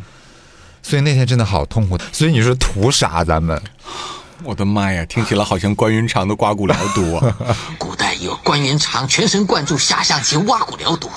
[0.82, 1.97] 所以那天真的好痛苦。
[2.12, 3.23] 所以你说图啥？
[3.23, 3.62] 咱们
[4.43, 7.38] 我的妈呀，听起来好像关云长的刮骨疗毒啊。
[7.79, 11.10] 古代有关云长全神贯注下象棋挖骨疗毒，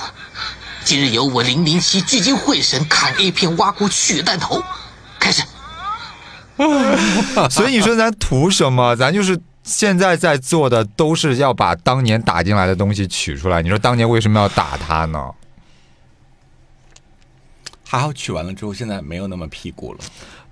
[0.84, 4.62] 今日有我零零七聚精会神砍 A 片挖骨取弹头。
[7.50, 8.96] 所以你说咱图什么？
[8.96, 13.60] 咱就是现在在做的都是要把当年打进来的东西取出来。
[13.62, 15.32] 你说当年为什么要打他呢？
[17.88, 20.00] 还好取完了之后，现在没有那么屁股了。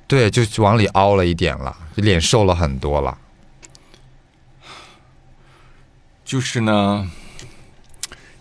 [0.07, 3.19] 对，就往里凹了一点了，脸瘦了很多了。
[6.25, 7.11] 就是呢，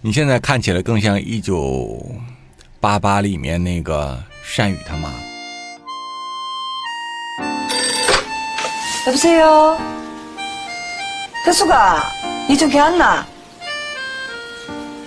[0.01, 2.15] 你现在看起来更像一九
[2.79, 4.23] 八八里面那个
[4.55, 5.11] 单宇他妈。
[9.06, 9.78] 여보세요?
[11.44, 12.02] 태수가,
[12.48, 13.26] 니 좀 개안나?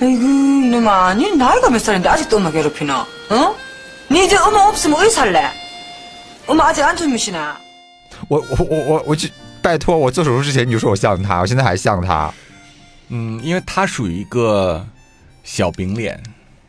[0.01, 0.23] 에이구,
[0.65, 2.93] 이놈아, 니 나이가 몇 살인데 아직도 엄마 괴롭히노?
[2.93, 3.55] 어?
[4.09, 5.51] 니 이제 엄마 없으면 어디 살래?
[6.47, 7.55] 엄마 아직 안 젊으시나?
[8.27, 9.29] 我我我我我就
[9.61, 12.33] 拜托，我做手术之前你就说我像他，我现在还像他
[13.09, 14.85] 嗯，因为他属于一个
[15.43, 16.21] 小饼脸。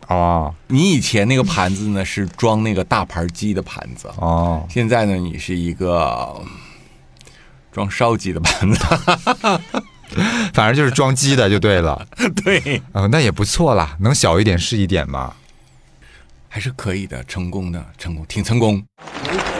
[0.08, 6.38] 哦你以前那个盘子呢是装那个大盘鸡的盘子，哦，现在呢你是一个
[7.71, 8.79] 装烧鸡的盘子。
[10.53, 12.07] 反正就是装鸡的就对了。
[12.43, 15.33] 对，啊，那也不错啦，能小一点是一点嘛。
[16.49, 18.83] 还是可以的，成功的，成功，挺成功，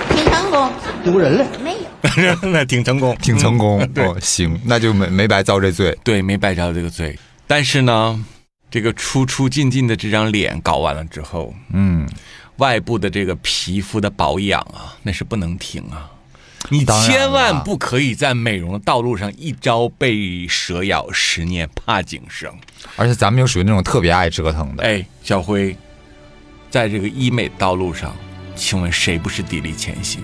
[0.10, 0.72] 挺成功，
[1.04, 1.46] 丢人了。
[1.62, 1.78] 没有。
[2.50, 5.96] 那挺成功，挺成功、嗯对哦，行，那就没没白遭这罪。
[6.04, 7.18] 对，没白遭这个罪。
[7.46, 8.26] 但是呢，
[8.72, 12.08] 这个出出进进的这张脸搞完了之后，嗯，
[12.58, 16.10] 外部的这个皮肤的保养啊，那是不能停啊。
[16.70, 22.52] 你千万不可以在美容的道路上一朝被蛇咬，十年怕井绳。
[22.96, 24.84] 而且咱们又属于那种特别爱折腾的。
[24.84, 25.76] 哎，小辉，
[26.70, 28.14] 在这个医美道路上，
[28.56, 30.22] 请问谁不是砥砺前行？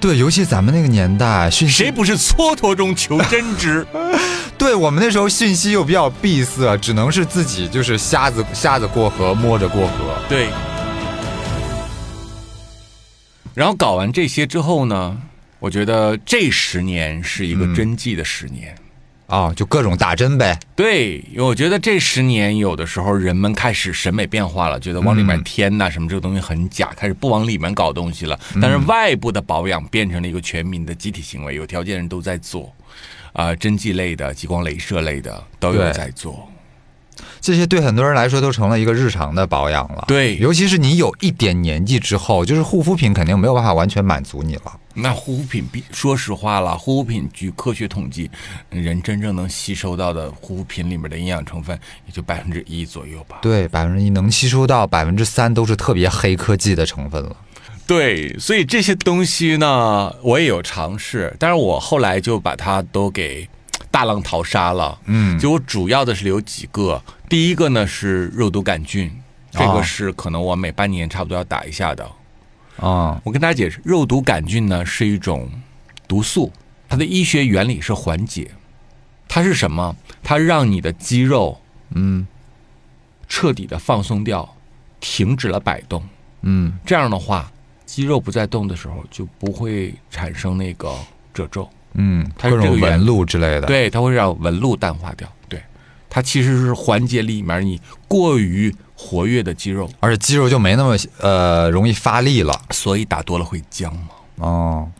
[0.00, 3.86] 对，尤其咱们那个年代，谁不是蹉跎中求真知？
[4.58, 10.18] 对我们那时候信息又比较闭塞，只能是自己就是瞎子瞎子过河，摸着过河。
[10.28, 10.48] 对。
[13.56, 15.18] 然后搞完这些之后呢，
[15.58, 18.76] 我觉得这十年是一个真迹的十年。
[19.28, 20.56] 啊、就各种打针呗。
[20.76, 28.38] 对，我觉得这十年有的时候人们开始审美变化了，觉得往里面嗯添呐、什么这个东西很假，开始不往里面搞东西了。
[28.60, 32.70] 但是外部的保养变成了一个全民的集体行为，有条件人都在做，
[33.32, 36.46] 啊、针剂类的、激光镭射类的都有在做。
[37.40, 40.04] 这些对很多人来说都成了一个日常的保养了。
[40.08, 44.80] 对尤其是你有一点年纪之后，就是护肤品肯定没有办法完全满足你了。
[44.94, 48.30] 那护肤品比说实话了，护肤品据科学统计，
[48.70, 53.38] 人真正能吸收到的护肤品里面的营养成分也就百分之一左右吧。
[53.42, 57.36] 对，百分之一能吸收到百分之三都是特别黑科技的成分了。
[57.86, 63.48] 对，所以这些东西呢，我也有尝试，但是我后来就把它都给
[63.96, 64.98] 大浪淘沙了。
[65.06, 69.10] 嗯就我主要的是有几个，第一个呢是肉毒杆菌，
[69.50, 72.06] 这哦个是可能我每半年差不多要打一下的。
[72.76, 75.48] 啊、我跟大家解释，肉毒杆菌呢是一种
[76.06, 76.52] 毒素，
[76.86, 78.50] 它的医学原理是缓解。
[79.26, 79.96] 它是什么？
[80.22, 81.58] 它让你的肌肉
[81.94, 82.26] 嗯
[83.26, 84.54] 彻底的放松掉，
[85.00, 86.06] 停止了摆动。
[86.42, 87.50] 嗯这样的话，
[87.86, 90.94] 肌肉不再动的时候，就不会产生那个
[91.32, 91.66] 褶皱。
[91.96, 95.26] 嗯，它各种是这个纹路之类的。，对，它会让纹路淡化掉。
[95.48, 95.60] 对，
[96.08, 102.58] 它其实是缓解里面你过于活跃的肌肉，而且肌肉就没那么呃容易发力了。
[102.70, 104.08] 所以打多了会僵嘛。
[104.36, 104.90] 哦，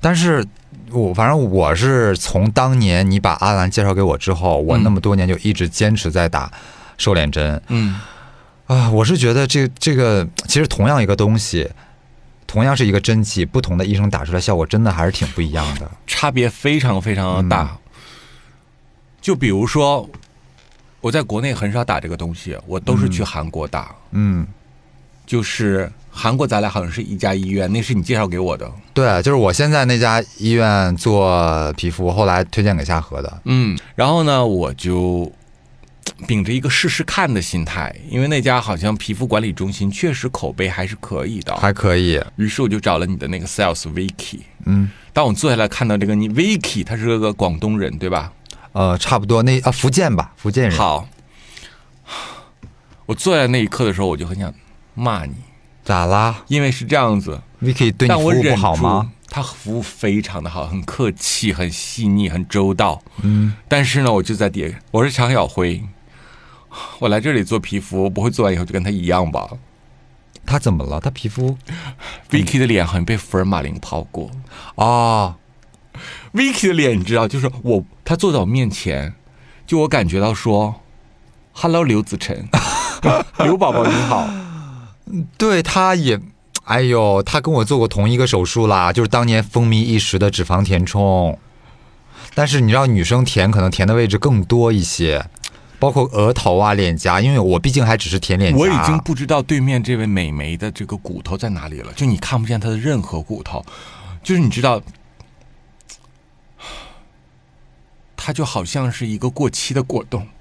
[0.00, 0.44] 但是
[0.90, 6.50] 我反正我是从当年你把阿兰介绍给我之后，我嗯那么多年就一直坚持在打
[6.96, 8.00] 瘦脸针嗯，
[8.66, 8.90] 啊。
[8.90, 11.68] 我是觉得这这个其实同样一个东西，
[12.46, 15.90] 同样是一个针剂，不同的医生打出来效果真的还是挺不一样的。
[16.06, 17.76] 差别非常非常的大。
[19.20, 20.08] 就比如说，
[21.00, 23.94] 我在国内很少打这个东西，我都是去韩国打。
[24.12, 24.46] 嗯，
[25.26, 28.70] 就是韩国，咱俩好像是一家医院，那是你介绍给我的。
[28.94, 33.40] 对，就是我现在那家医院做皮肤，后来推荐给夏荷的。
[33.46, 35.30] 嗯，然后呢，我就
[36.26, 41.54] 秉着一个试试看的心态，因为那家好像皮肤管理中心确实口碑还是可以的。
[41.56, 44.40] 还可以，于是我就找了你的那个 sales Vicky。
[44.64, 48.32] 嗯，当我坐下来看到这个你 Vicky，他是个广东人对吧？
[48.72, 50.76] 呃，差不多那啊福建吧，福建人。
[50.76, 51.08] 好，
[53.06, 54.52] 我坐在那一刻的时候，我就很想
[54.94, 55.34] 骂你，
[55.84, 59.12] 咋啦因为是这样子，？Vicky 对你服务不好吗？？
[59.28, 63.02] 他服务非常的好，很客气，很细腻，很周到。
[63.22, 65.82] 嗯，但是呢，我就在底下，我是常小辉，
[67.00, 69.48] 我来这里做皮肤，不会做完以后就跟他一样吧
[70.44, 71.00] 他怎么了？
[71.00, 71.56] 他皮肤？
[72.30, 74.30] Vicky 的脸好像被福尔马林泡过。
[74.76, 75.36] 啊
[76.32, 79.14] ，Vicky 的脸你知道，就是我，他坐在我面前，
[79.66, 80.74] 就我感觉到说
[81.52, 82.48] ，Hello 刘子晨，
[83.42, 84.28] 刘宝宝你好。
[85.36, 86.20] 对，他也，
[86.64, 91.38] 哎呦，他跟我做过同一个手术啦，就是当年风靡一时的脂肪填充。
[92.34, 95.24] 但是你知道，女生填可能填的位置更多一些，
[95.78, 98.58] 包括额头啊、脸颊，因为我毕竟还只是填脸颊。
[98.58, 103.64] 我已经不知道对面这位美眉的这个骨头在哪里了，就你看不见她的任何骨头，
[104.22, 104.80] 就是你知道，
[108.16, 110.26] 她就好像是一个过期的果冻。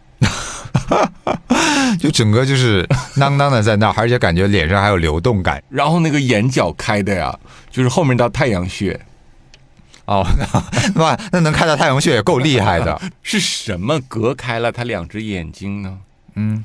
[1.99, 2.83] 就整个就是
[3.15, 5.63] 囔囔的在那儿，而且感觉脸上还有流动感。
[5.69, 7.37] 然后那个眼角开的呀，
[7.69, 8.99] 就是后面到太阳穴，
[10.05, 10.45] 哦，那
[11.01, 13.01] 哇，那能看到太阳穴也够厉害的。
[13.23, 15.97] 是什么隔开了他两只眼睛呢？
[16.35, 16.63] 嗯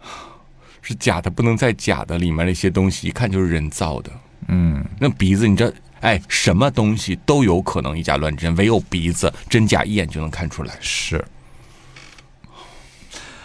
[0.82, 4.10] 是假的，不能再假的，里面那些东西一看就是人造的。
[4.48, 10.74] 嗯，那鼻子，你知道，哎，什么东西都有可能以假乱真，唯有鼻子真假一眼就能看出来。
[10.80, 11.24] 是。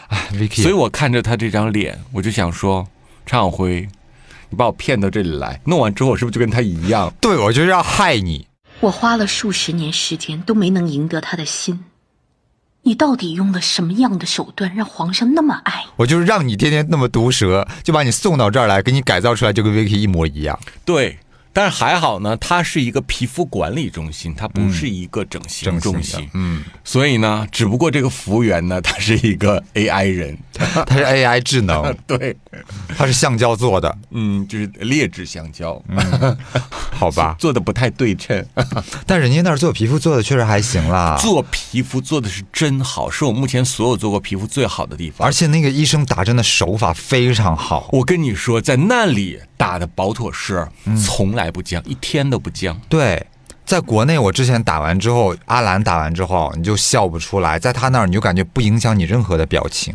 [0.07, 2.87] 哎，Vicky，所以我看着他这张脸，我就想说，
[3.25, 3.87] 常晓辉，
[4.49, 7.13] 你把我骗到这里来，弄完之后我是不是就跟他一样？
[7.21, 8.47] 对我就是要害你。
[8.79, 11.83] 我花了数十年时间都没能赢得他的心，
[12.83, 15.91] 你到底用了什么样的手段让皇上那么爱你？
[15.97, 20.57] 我就是让你天天那么毒舌，就把你送到这儿来，给你改造出来，就跟 Vicky 一模一样。
[20.85, 21.17] 对，
[21.51, 26.29] 但是还好呢，它是一个皮肤管理中心，它不是一个整形中心。
[26.35, 32.37] 嗯，所以呢，只不过这个服务员呢，他是一个 AI 人，他是 AI 智能， 对，
[32.97, 35.81] 它是橡胶做的，嗯，就是劣质橡胶，
[36.91, 37.35] 好吧？
[37.39, 38.45] 做的不太对称。
[39.05, 45.27] 但人家那儿做皮肤做的确实还行啦，做皮肤做的是真好，是我目前所有做过皮肤最好的地方。
[45.27, 47.89] 而且那个医生打针的手法非常好。
[47.91, 52.79] 我跟你说，在那里打的保妥适，嗯从来不僵，一天都不僵。
[52.89, 53.25] 对，
[53.65, 59.93] 在国内，我之前打完之后，阿兰打完之后，你就笑不出来，在他那儿你就感觉不影响你任何的表情。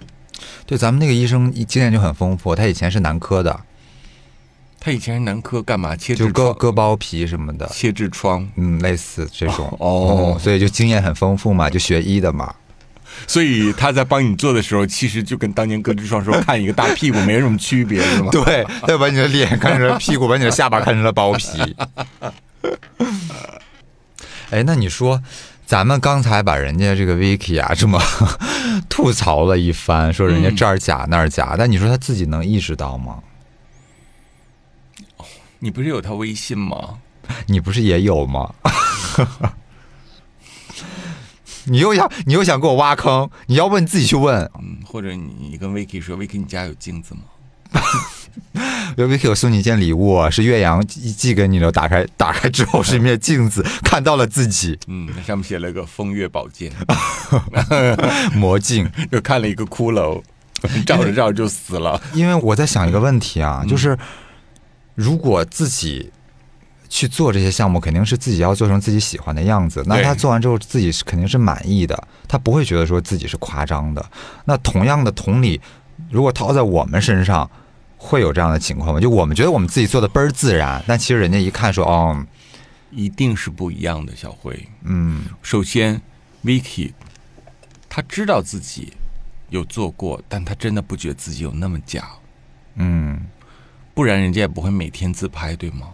[0.67, 3.61] 对，咱们那个医生经验就很丰富，他以前是男科的，
[4.81, 5.95] 他以前是男科干嘛？
[5.95, 12.55] 切就割割包皮什么的，切痔疮，嗯，类似这种 哦嗯所以就经验很丰富嘛，就学医的嘛。
[13.27, 18.31] 所以他在帮你做的时候，其实就跟当年割痔疮时候看一个大屁股没什么区别，是吗？
[18.33, 21.77] 对，他把你的脸看成了屁股，把你的下巴看成了包皮。
[24.51, 25.23] 哎，那你说，
[25.73, 27.99] 咱们刚才把人家这个 Vicky 啊这么
[28.91, 33.21] 吐槽了一番，说人家这儿假那儿假，但你说他自己能意识到吗？
[35.61, 36.99] 你不是有他微信吗？
[37.47, 38.53] 你不是也有吗？
[41.65, 44.43] 你又想你又想给我挖坑，你要问你自己去问。
[44.61, 47.23] 嗯，或者你你跟 Vicky 说，Vicky 你家有镜子吗？
[48.97, 56.73] Vicky 我送你一件礼物啊，是岳阳寄寄给你的，打开打开之后是一面镜子，看到了自己嗯，上面写了个风月宝剑，
[58.35, 58.91] 魔镜。
[59.11, 60.23] 又看了一个骷髅，
[60.85, 62.01] 照着照着就死了。
[62.15, 63.97] 因为我在想一个问题啊，就是
[64.95, 66.11] 如果自己
[66.89, 69.83] 去做这些项目，肯定是自己要做成自己喜欢的样子。
[69.87, 74.05] 那他做完之后，自己是肯定是满意的，他不会觉得说自己是夸张的。
[74.45, 75.61] 那同样的同理，
[76.11, 77.51] 如果套在我们身上，
[78.05, 79.01] 会有这样的情况吗？
[79.01, 82.27] 就我们觉得我们自己做的倍儿自然，但其实人家一看说，哦，
[82.91, 84.69] 一定是不一样的，小辉。
[84.83, 86.03] 嗯首先
[86.45, 86.93] ，Vicky
[87.89, 88.93] 他知道自己
[89.51, 92.09] 有做过，但他真的不觉得自己有那么假，
[92.75, 93.25] 嗯
[93.95, 95.89] 不然人家也不会每天自拍，对吗？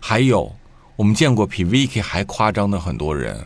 [0.00, 0.54] 还有，
[0.96, 3.44] 我们见过比 Vicky 还夸张的很多人，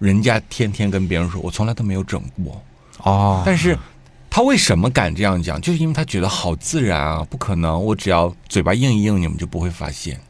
[0.00, 2.60] 人家天天跟别人说，我从来都没有整过，
[3.04, 3.78] 哦，但是
[4.34, 5.60] 他为什么敢这样讲？
[5.60, 10.20] 就是因为他觉得好自然啊，不可能，我只要嘴巴硬一硬，你们就不会发现。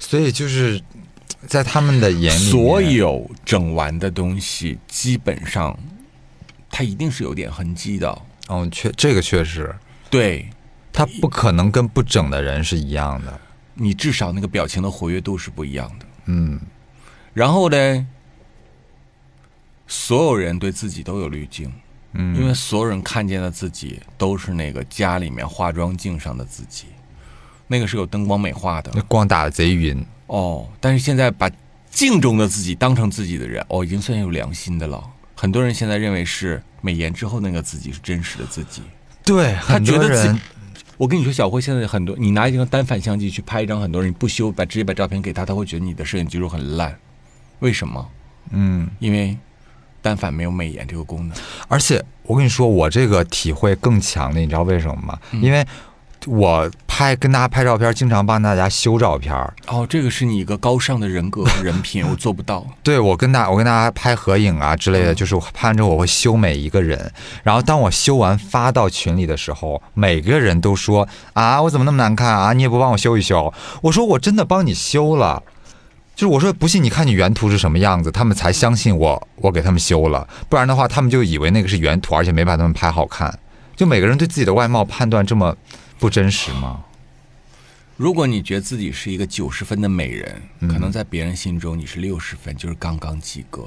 [0.00, 0.82] 所以就是
[1.46, 5.78] 在他们的眼里，所有整完的东西，基本上
[6.68, 8.22] 它一定是有点痕迹的。
[8.48, 9.72] 哦，确这个确实，
[10.10, 10.50] 对
[10.92, 13.40] 他不可能跟不整的人是一样的。
[13.74, 16.06] 你至少那个表情的活跃度是不一样的。
[16.24, 16.60] 嗯
[17.32, 18.06] 然后呢，
[19.86, 21.72] 所有人对自己都有滤镜，
[22.12, 26.86] 嗯，因为所有人看见的自己都是那个家里面化妆镜上的自己，
[27.66, 30.04] 那个是有灯光美化的那光打的贼匀。
[30.26, 30.66] 哦。
[30.80, 31.50] 但是现在把
[31.90, 35.02] 镜中的自己当成自己的人，哦，已经算有良心的了。
[35.34, 38.82] 很多人现在认为是美颜之后那个自己是真实的自己。
[39.24, 40.40] 对，他觉得自己
[40.96, 46.94] 我跟你说，小辉现在很多，你拿一张单反相机去拍一张，很多人你不修，把直接把照片给他，他会觉得你的摄影技术很烂。
[47.60, 48.06] 为什么？
[48.50, 49.36] 嗯，因为
[50.02, 51.36] 单反没有美颜这个功能。
[51.68, 55.18] 而且我跟你说，我这个体会更强烈，你知道为什么吗？
[55.32, 55.64] 嗯因为
[56.26, 59.54] 我拍跟大家拍照片，经常帮大家修照片儿。
[59.68, 62.62] 哦，这个是你一个高尚的人格和人品， 我做不到。
[62.82, 67.10] 对我跟大我跟大家拍合影啊之嗯类的，就是我拍完之后我会修每一个人，
[67.42, 73.50] 然后当我修完发到群里的时候，每个人都说啊我怎么那么难看啊，你也不帮我修一修。
[73.80, 75.42] 我说我真的帮你修了。
[76.20, 83.38] 就是我说不信，你看你原图是什么样子，他们才相信我，我给他们修了，不然的话，他们就以为那个是原图，而且没把他们拍好看。
[83.74, 85.56] 就每个人对自己的外貌判断这么
[85.98, 86.84] 不真实吗？
[87.96, 93.66] 如果你觉得自己是一个九十分的美人，嗯可能在别人心中你是六十分，就是刚刚及格。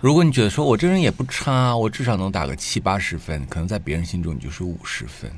[0.00, 5.30] 如果你觉得说我这人也不差，我至少能打个七八十分，可能在别人心中你就是五十分。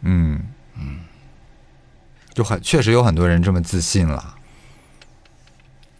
[0.00, 0.42] 嗯
[0.76, 0.98] 嗯，
[2.34, 4.38] 就很确实有很多人这么自信了。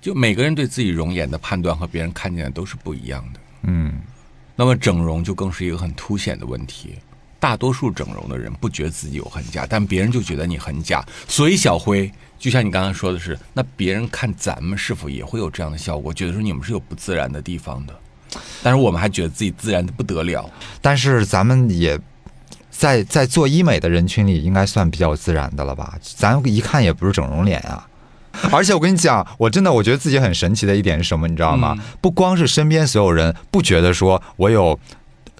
[0.01, 3.41] 就每个人对自己容颜的判断和别人看见的都是不一样的。
[3.63, 4.01] 嗯
[4.57, 6.95] 那么整容就更是一个很凸显的问题。
[7.39, 11.03] 大多数整容的人不觉得自己有很假，但别人就觉得你很假。
[11.27, 17.99] 所以小辉，就像你刚刚说的是，那别人看咱们是否也会有这样的效果，觉得说你们是有不自然的地方的，
[18.63, 20.51] 但是我们还觉得自己自然的不得了。
[20.83, 21.99] 但是咱们也
[22.71, 25.99] 在在做医美的人群里，应该算比较自然的了吧？
[26.03, 27.89] 咱一看也不是整容脸啊。
[28.53, 31.77] 而且我跟你讲，我真的我觉得自己很神奇的一点是什么，你知道吗？
[32.01, 34.79] 不光是身边所有人不觉得说我有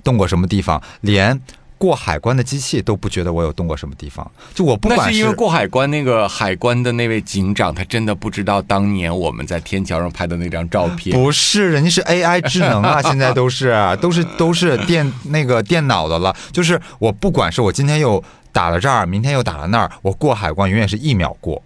[0.03, 1.41] 动过什么地方，连
[1.79, 4.31] 过海关的机器都不觉得我有动过什么地方。
[4.55, 11.17] 就我不那管是因为过海关那个海关的那位警长，他真的不知道当年我们在天桥上拍的那张照片。
[11.17, 16.37] 不是，人家是 AI 智能啊， 现在都是都是都是电那个电脑的了。
[16.53, 18.23] 就是我不管是我今天又
[18.53, 21.63] 打了这儿，明天又打了那儿，我过海关永远是一秒过，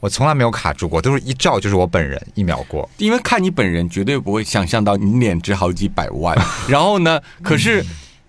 [0.00, 2.88] 我从来没有卡住过，都是一照就是我本人一秒过。
[2.96, 6.36] 因为看你本人，绝对不会想象到你脸值好几百万。
[6.66, 7.84] 然后呢，可是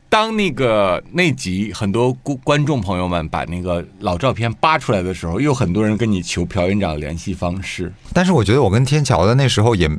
[0.09, 7.93] 当那个那集很多观观众朋友们把那个老照片扒出来的时候，又很多人跟你求朴院长联系方式。
[8.13, 9.89] 但是我觉得我跟天桥的那时候也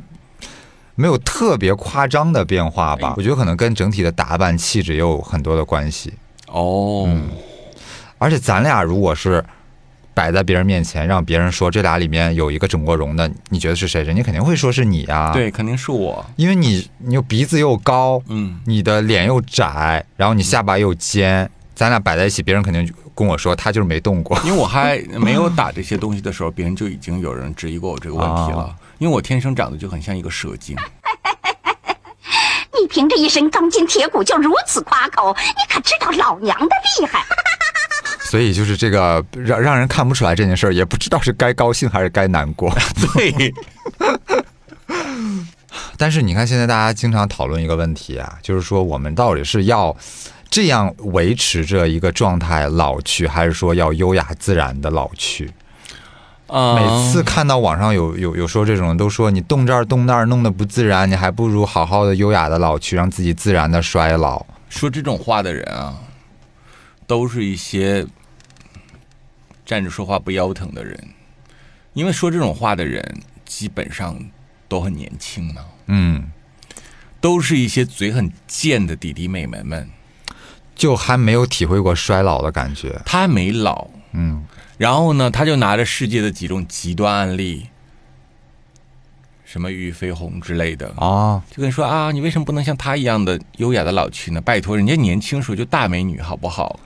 [0.93, 6.13] 没有特别夸张的变化吧，我觉得可能跟整体的打扮气质也有很多的关系。
[6.49, 7.09] 哦，
[8.19, 9.43] 而且咱俩如果是
[10.13, 14.03] 摆在别人面前，让别人说这俩里面有一个整过容的，你觉得是谁？
[14.03, 16.25] 人家肯定会说是你啊。，对，肯定是我。
[16.35, 24.37] 因为你你又鼻子又高，嗯，你的脸又窄，然后你下巴又尖，咱俩摆在一起，别人肯定就跟我说他就是没动过。
[24.43, 28.63] 因为我还 没有打这些东西的时候，别人就已经有人质疑过我这个问题了。
[28.63, 30.77] 啊因为我天生长得就很像一个蛇精。
[32.79, 36.67] 你凭着一身钢筋铁骨就如此夸口，你可知道老娘的
[36.99, 37.21] 厉害？
[38.33, 42.75] 所以就是这个让让人看不出来这件事儿，也不知道是该高兴还是该难过。
[43.13, 43.53] 对，
[45.97, 49.95] 但是你看，现在大家经常讨论一个问题啊，就是说我们到底是要
[50.49, 55.53] 这样维持着一个状态老去，还是说要优雅自然的老去？
[56.47, 64.43] 啊每次看到网上有有有说这种，都说你动这儿动那儿弄得不自然，你还不如好好的优雅的老去，让自己自然的衰老。
[64.69, 65.93] 说这种话的人啊，
[67.05, 68.03] 都是一些
[69.73, 70.95] 站着说话不腰疼的人，
[71.93, 73.03] 因为说这种话的人
[73.43, 74.15] 基本上
[74.67, 76.29] 都很年轻嘛，嗯，
[77.19, 79.89] 都是一些嘴很贱的弟弟妹妹们，
[80.75, 83.01] 就还没有体会过衰老的感觉。
[83.03, 84.45] 他还没老，嗯，
[84.77, 87.65] 然后呢，他就拿着世界的几种极端案例，
[89.43, 94.39] 什么俞飞鸿之类的，啊，就跟你说啊，你为什么不能像他一样的优雅的老去呢？
[94.39, 96.79] 拜托，人家年轻时候就大美女，好不好？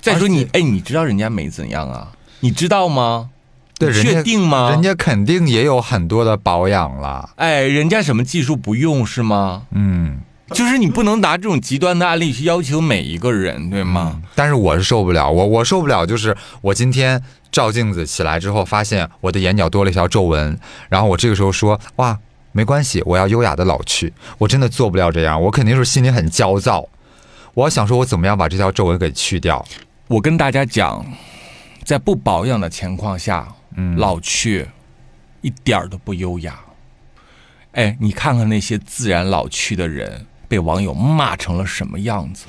[0.00, 2.10] 再说你，哎，你知道人家美怎样啊？
[2.42, 3.30] 你知道吗？
[3.78, 4.70] 确定吗？
[4.70, 7.30] 人家肯定也有很多的保养了。
[7.34, 9.62] 哎，人家什么技术不用是吗？
[9.72, 10.20] 嗯，
[10.52, 14.20] 就是你不能拿这种极端的案例去要求每一个人，对吗？
[14.36, 17.20] 但是我是受不了，我我受不了，就是我今天
[17.50, 20.56] 照镜子起来之后，发现我的眼角多了一条皱纹，
[20.88, 22.16] 然后我这个时候说哇，
[22.52, 26.86] 没关系，我要优雅的老去，我真的做不了这样，我肯定是心里很焦躁，
[27.54, 29.64] 我要想说我怎么样把这条皱纹给去掉。
[30.06, 31.04] 我跟大家讲，
[31.84, 34.66] 在不保养的情况下，嗯老去
[35.40, 36.60] 一点儿都不优雅。
[37.72, 42.46] 哎，你看看那些自然老去的人，被网友骂成了什么样子？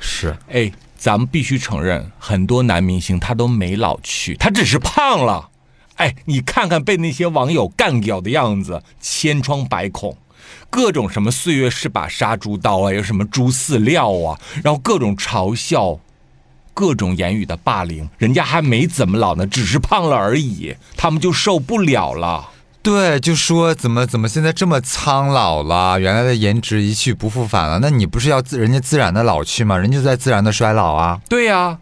[0.00, 5.50] 是，哎，咱们必须承认，很多男明星他都没老去，他只是胖了。
[5.96, 10.16] 哎，你看看被那些网友干掉的样子，千疮百孔，
[10.70, 16.00] 各种什么岁月是把杀猪刀啊，有什么猪饲料啊，然后各种嘲笑，
[16.74, 22.48] 各种言语的霸凌，人家还没怎么老呢，只是胖了而已，他们就受不了了。
[22.82, 29.76] 对，就说怎么怎么现在这么苍老了，原来的颜值一去不复返了，那你不是要自人家自然的老去吗？
[29.76, 31.20] 人家就在自然的衰老啊。
[31.28, 31.78] 对呀、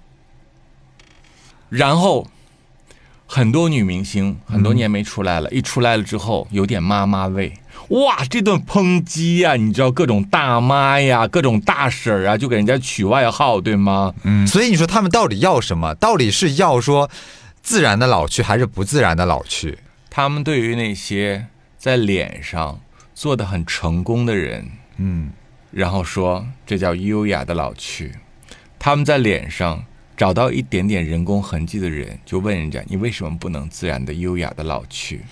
[1.70, 2.26] 然后
[3.32, 7.52] 很多女明星很多年没出来了，一出来了之后有点妈妈味，
[7.90, 14.12] 哇，这顿抨击呀、你知道各种大妈呀，各种大婶儿啊，就给人家取外号，对吗？
[14.24, 15.94] 嗯，所以你说他们到底要什么？
[15.94, 17.08] 到底是要说
[17.62, 19.78] 自然的老去，还是不自然的老去？
[20.10, 21.46] 他们对于那些
[21.78, 22.80] 在脸上
[23.14, 25.30] 做的很成功的人，嗯，
[25.70, 28.12] 然后说这叫优雅的老去。
[28.76, 29.84] 他们在脸上
[30.20, 35.22] 找到一点点人工痕迹的人，就问人家：“你为什么不能自然的、优雅的老去？”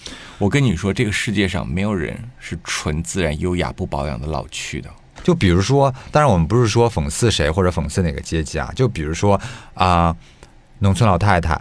[0.41, 4.89] 我跟你说，这个世界上没有人是纯自然、优雅、不保养的老去的。
[5.23, 9.39] 就比如说，当然我们不是说讽刺谁或者讽刺哪个阶级啊，就比如说
[9.75, 10.17] 啊、
[10.79, 11.61] 农村老太太，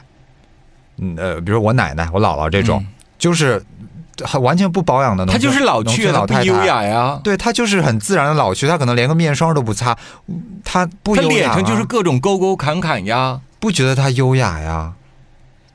[0.96, 2.82] 嗯呃，比如我奶奶、我姥姥这种，
[3.18, 3.77] 就是很
[4.40, 7.20] 完全不保养的农他，就是老去，老太太不优雅呀。
[7.24, 9.98] 对他就是很自然的老去，他可能连个面霜都不擦，
[10.64, 13.42] 他不他优雅、啊，脸上就是各种沟沟坎坎呀。
[13.60, 14.94] 不觉得他优雅呀？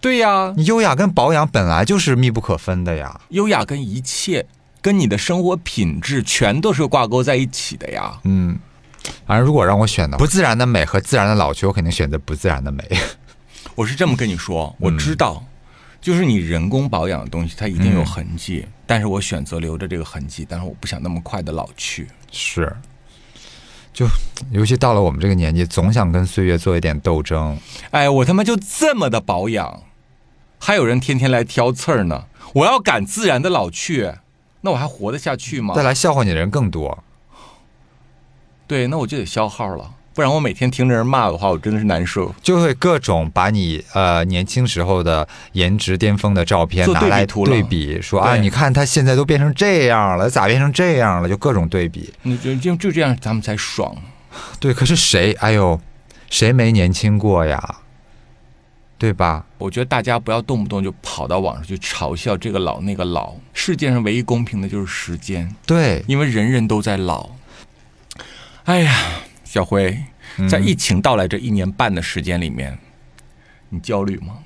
[0.01, 3.21] 对呀，你优雅跟保养本来就是密不可分的呀。
[3.29, 4.45] 优雅跟一切、
[4.81, 8.19] 跟你的生活品质全都是挂钩在一起的呀。
[8.25, 8.59] 嗯，
[9.27, 12.83] 反正如果让我选的不自然的美和自然的老去，我肯定选择不自然的美。
[13.77, 15.43] 我是这么跟你说，我知道，
[16.03, 22.09] 就是你人工保养的东西，它一定有痕迹，但是我选择留着这个痕迹，但是我不想那么快的老去。
[22.33, 22.77] 是，
[23.93, 24.05] 就
[24.51, 27.57] 尤其到了我们这个年纪，总想跟岁月做一点斗争。
[27.93, 29.85] 哎，我他妈就这么的保养，
[30.59, 32.25] 还有人天天来挑刺儿呢。
[32.55, 34.13] 我要敢自然的老去，
[34.63, 35.85] 那我还活得下去吗再？
[35.85, 37.05] 来笑话你的人更多。
[38.67, 42.35] 对，那我就得消耗了，不然我每天听着人骂我的话，我真的是难受。
[42.43, 51.29] 就会各种把你呃年轻时候的颜值巅峰的照片拿来对比对比，说啊，你看他现在都变成这样了，咋变成这样了？
[51.29, 52.13] 就各种对比。
[52.23, 53.97] 你就就就这样，咱们才爽。
[54.61, 55.33] 对，可是谁？
[55.41, 55.81] 哎呦，
[56.29, 57.77] 谁没年轻过呀？
[58.99, 59.45] 对吧？
[59.59, 63.35] 我觉得大家不要动不动就跑到网上去嘲笑这个老那个老。
[63.53, 67.31] 世界上唯一公平的就是时间，对，因为人人都在老。
[68.65, 68.95] 哎呀，
[69.53, 69.95] 小辉，
[70.49, 72.79] 在疫情到来这一年半的时间里面，
[73.69, 74.39] 你焦虑吗？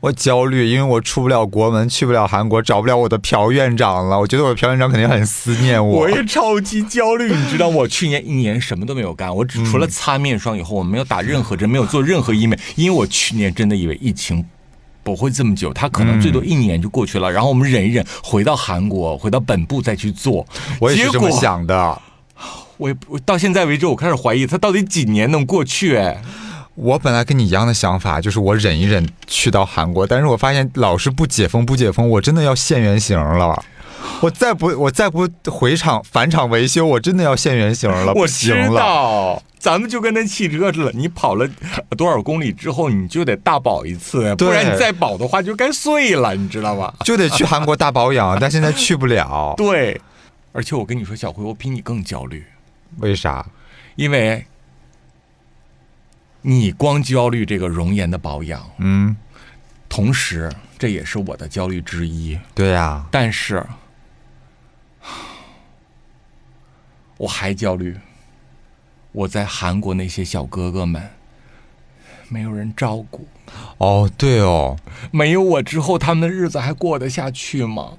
[0.00, 4.18] 我焦虑，因为我出不了国门，去不了韩国，找不了我的朴院长了。
[4.18, 6.00] 我觉得我的朴院长肯定很思念我。
[6.00, 14.44] 我也超级焦虑，你知道，我去年一年什么都没有干，我只除了擦面霜以后，我没有打任何针，没有做任何医美，因为我去年真的以为疫情
[15.04, 17.30] 不会这么久，他可能最多一年就过去了。
[17.30, 20.44] 然后我们忍一忍，回到韩国，回到本部再去做。
[20.80, 22.02] 我也是这么想的。
[22.78, 25.96] 我我到现在为止，我开始怀疑他到底几年能过去？
[25.96, 26.20] 哎。
[26.74, 33.60] 我本来跟你一样的想法，就是我忍一忍去到韩国，但是我发现老是不解封不解封，我真的要现原形了。
[34.20, 38.12] 我再不我再不回厂返厂维修，我真的要现原形了。
[38.14, 41.48] 我知道，咱们就跟那汽车似的，你跑了
[41.96, 46.94] 多少公里之后，你就得大保一次，不然你再保的话就该碎了，你知道吗？
[47.04, 49.52] 就得去韩国大保养，但现在去不了。
[49.58, 50.00] 对，
[50.52, 52.44] 而且我跟你说，小辉，我比你更焦虑。
[52.96, 53.46] 为啥？
[53.96, 54.46] 因为。
[56.40, 59.14] 你光焦虑这个容颜的保养，嗯，
[59.88, 62.38] 同时这也是我的焦虑之一。
[62.54, 63.66] 对呀，但是
[67.18, 67.98] 我还焦虑，
[69.10, 71.10] 我在韩国那些小哥哥们
[72.28, 73.26] 没有人照顾。
[73.78, 74.78] 哦，对哦，
[75.10, 77.98] 没有我之后，他们的日子还过得下去吗？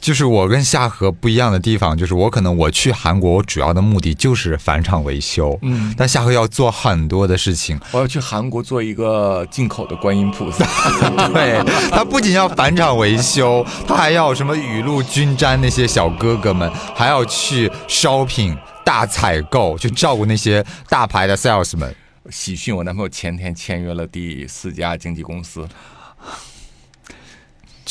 [0.00, 5.56] 就是我跟夏荷不一样的地方，就是我可能我去韩国，我主要的目的就是返厂维修。
[5.62, 7.78] 嗯，但夏荷要做很多的事情。
[7.92, 10.66] 我要去韩国做一个进口的观音菩萨。
[11.32, 21.94] 对他不仅要返厂维修，他还要什么雨露均沾那些小哥哥们，还要去 shopping 大采购，去照顾那些大牌的 sales 们。
[22.28, 25.68] 喜讯，我男朋友前天签约了第四家经纪公司。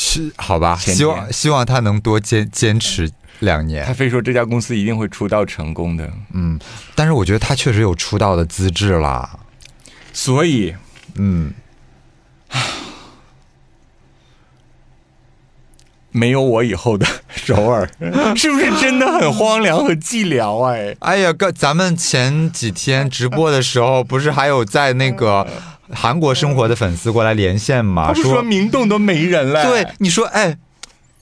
[0.01, 3.85] 是好吧，希望希望他能多坚坚持两年。
[3.85, 6.09] 他非说这家公司一定会出道成功的。
[6.31, 6.57] 嗯，
[6.95, 9.39] 但是我觉得他确实有出道的资质啦。
[10.13, 10.73] 所以，
[11.15, 11.53] 嗯，
[16.11, 17.05] 没有我以后的
[17.55, 17.89] 首尔，
[18.35, 20.63] 是不是真的很荒凉和寂寥？
[20.63, 25.45] 哎，哎呀，哥，咱们前几天直播的时候，不是还有在那个。
[25.91, 28.13] 韩国生活的粉丝过来连线嘛？
[28.13, 29.65] 说明洞都没人了。
[29.65, 30.55] 对，你说，哎，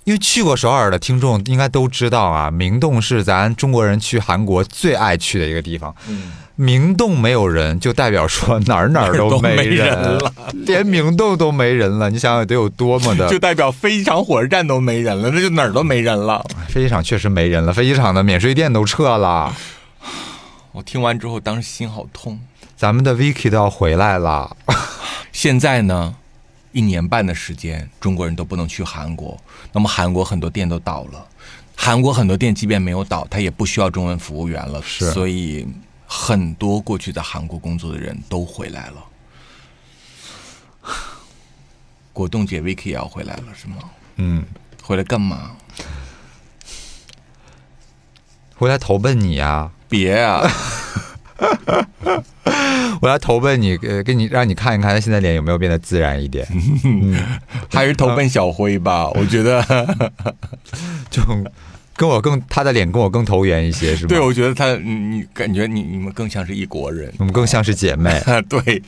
[0.03, 5.95] 因为去过首尔的听众应该都知道啊，明洞是咱中国人去韩国最爱去的一个地方。
[6.09, 10.33] 嗯，明洞没有人，就代表说哪儿哪儿都没人了，
[10.65, 12.09] 连明洞都没人了。
[12.09, 16.43] 你想想得有多么的， 就代表飞机场、火车站都没人了，那就哪儿都没人了。
[16.67, 19.55] 飞机场确实没人了，飞机场的免税店都撤了。
[20.71, 22.39] 我听完之后，当时心好痛。
[22.75, 24.57] 咱们的 Vicky 都要回来了，
[25.31, 26.15] 现在呢，
[26.71, 29.37] 一年半的时间，中国人都不能去韩国。
[29.73, 31.23] 那么韩国很多店都倒了，
[31.75, 34.81] 韩国很多店即便没有倒，它也不需要中文服务员了。
[34.83, 35.67] 是，所以
[36.07, 39.03] 很多过去在韩国工作的人都回来了。
[42.13, 43.75] 果冻姐 Vicky 也要回来了，是吗？
[44.15, 44.43] 嗯，
[44.81, 45.51] 回来干嘛？
[48.55, 49.69] 回来投奔你呀！
[49.87, 50.41] 别啊！
[52.99, 56.47] 我要投奔你，呃，给你让你看一看他现在脸有没有变得自然一点，
[57.69, 59.07] 还是投奔小辉吧？
[59.13, 59.61] 我觉得
[61.11, 61.21] 就
[61.97, 64.09] 跟我更他的脸跟我更投缘一些，是吧？
[64.09, 68.21] 对，我觉得他，你感觉你你们更像是一国人，我们更像是姐妹。
[68.47, 68.83] 对，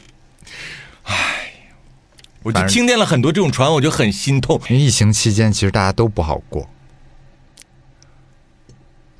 [1.04, 1.52] 唉，
[2.44, 4.62] 我就听见了很多这种传闻，我就很心痛。
[4.70, 6.70] 因为疫情期间，其实大家都不好过，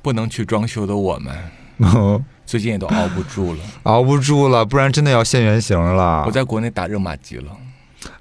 [0.00, 1.36] 不能去装修的我们。
[2.46, 6.24] 最近也都熬不住了，熬不住了，不然真的要现原形了。
[6.26, 7.56] 我在国内打热玛吉了，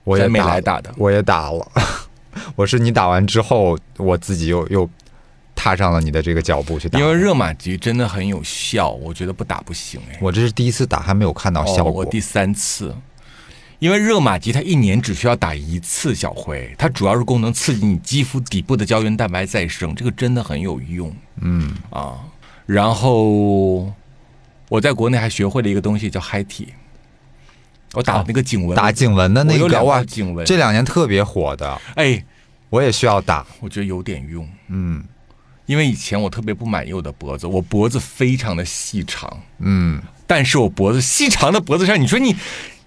[0.04, 1.72] 我也没来打的，我也打了。
[2.56, 4.90] 我是你打完之后，我自己又又
[5.60, 6.98] 踏上了你的这个脚步去打。
[6.98, 10.18] 因为热玛吉真的很有效，我觉得不打不行哎。
[10.22, 11.92] 我这是第一次打，还没有看到效果。
[11.92, 12.96] 我第三次，
[13.80, 21.14] 因为热玛吉它一年只需要打一次，小辉，它主要是功能刺激你肌肤底部的胶原蛋白再生，这个真的很有用。
[21.42, 22.18] 嗯啊，
[22.66, 23.92] 然后。
[24.70, 26.68] 我在国内还学会了一个东西，叫嗨体。
[27.94, 31.82] 我打那个颈纹，打颈纹的那个哇，颈纹这两年特别火的。
[31.96, 32.24] 哎，
[32.70, 34.48] 我也需要打，我觉得有点用。
[34.68, 35.04] 嗯，
[35.70, 39.40] 因为以前我特别不满意我的脖子，我脖子非常的细长。
[39.60, 42.36] 嗯，但是我脖子细长的脖子上，你说你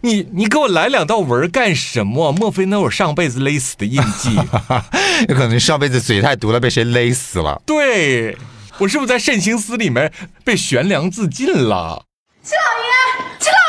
[0.01, 2.33] 你你给我来两道纹干什么？
[2.33, 4.35] 莫非那我上辈子勒死的印记？
[5.31, 7.63] 有可能上辈子嘴太毒了，被谁勒死了？
[7.65, 8.37] 对。
[8.79, 10.13] 我是不是在慎刑司里面
[10.43, 12.05] 被悬梁自尽了？
[12.43, 12.93] 齐老爷，
[13.39, 13.62] 齐老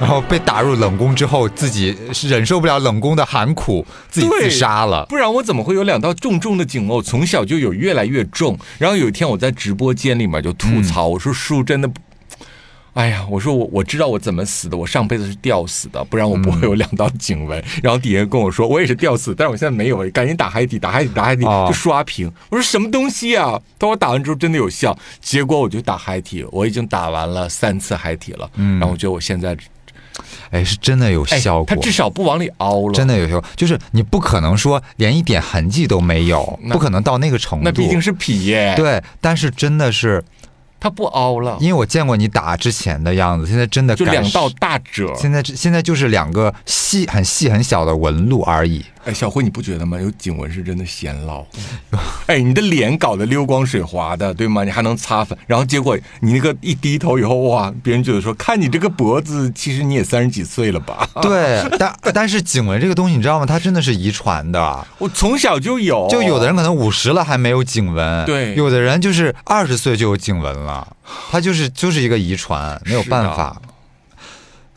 [0.00, 1.94] 然后被打入冷宫之后，自己
[2.26, 5.04] 忍受不了冷宫的寒苦，自己自杀了。
[5.10, 7.02] 不然我怎么会有两道重重的颈瘘？
[7.02, 8.58] 从小就有，越来越重。
[8.78, 11.90] 然后有一天我在直播间里面就吐槽，我说叔真的。
[12.94, 17.62] 哎呀，我说我我知道我怎么死的，我上辈子是吊死的，不然我不会有两道颈纹。
[17.82, 22.30] 然后底下跟我说，我也是吊死，但是我现在没有，赶紧打海底，打海底，打海底，就刷屏。
[22.50, 23.60] 我说什么东西啊？
[23.78, 28.50] 等我打完之后真的有效，结果我就打海底，我已经打完了三次海底了。
[28.56, 29.56] 嗯然后我觉得我现在，
[30.50, 33.42] 哎，是真的有效果，它至少不往里凹了，真的有效。
[33.56, 37.64] 就是你不可能说连一点痕迹都没有，不可能到那个程度。
[37.64, 38.74] 那毕竟是皮耶。
[38.76, 40.22] 对，但是真的是。
[40.82, 48.82] 它不凹了，因为我见过你打之前的样子，现在真的就两道大褶，现在现在就是两个细很细很小的纹路而已。
[49.04, 49.98] 哎，小辉，你不觉得吗？
[49.98, 51.44] 有颈纹是真的显老。
[52.26, 54.62] 哎，你的脸搞得溜光水滑的，对吗？
[54.62, 61.08] 你还能擦粉，然后结果你那个一低头以后，哇，别人觉得说，看你这个脖子，其实你也三十几岁了吧？
[61.22, 63.46] 对，但但是颈纹这个东西，你知道吗？
[63.46, 64.86] 它真的是遗传的。
[64.98, 70.86] 我从小就有，就有的人可能五十了还没有颈纹，对，有的人就是二十岁就有颈纹了，
[71.30, 73.60] 它就是就是一个遗传，没有办法。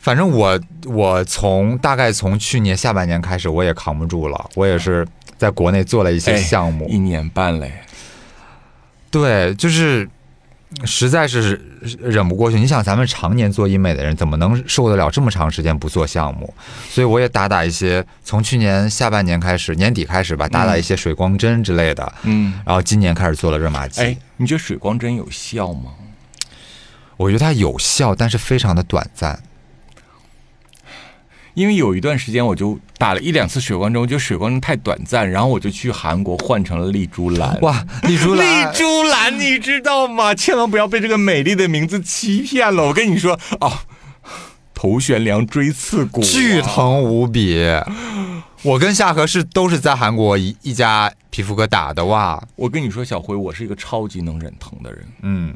[0.04, 4.50] 反正我我从大概从去年下半年开始，我也扛不住了。
[4.54, 5.06] 我也是
[5.38, 7.72] 在国内做了一些项目，一年半嘞。
[9.10, 10.06] 对，就是
[10.84, 11.58] 实在是
[12.02, 12.60] 忍不过去。
[12.60, 16.52] 你想，咱们常年做医美的人，怎么能受得了这么长时间不做项目？
[16.90, 22.12] 所以我也打打一些，从去年下半年开始，年底开始吧，打打一些水光针之类的。
[22.24, 24.02] 嗯，然后今年开始做了热玛吉。
[24.02, 25.92] 哎，你觉得水光针有效吗？
[27.16, 29.40] 我觉得它有效，但是非常的短暂。
[31.54, 37.60] 因为有一段时间我就打了一两次水光针，我觉得水光针太短暂，然后我就去韩国换成了丽珠兰。
[37.60, 40.34] 哇，丽珠兰，丽珠兰，你知道吗？
[40.34, 42.84] 千万不要被这个美丽的名字欺骗了。
[42.86, 43.72] 我跟你说哦，
[44.74, 47.64] 头悬梁锥刺股，巨疼无比。
[48.62, 52.42] 我跟夏荷是都是在韩国一一家皮肤科打的哇。
[52.56, 55.06] 我跟你说，小辉，我是一个超级能忍疼的人。
[55.22, 55.54] 嗯。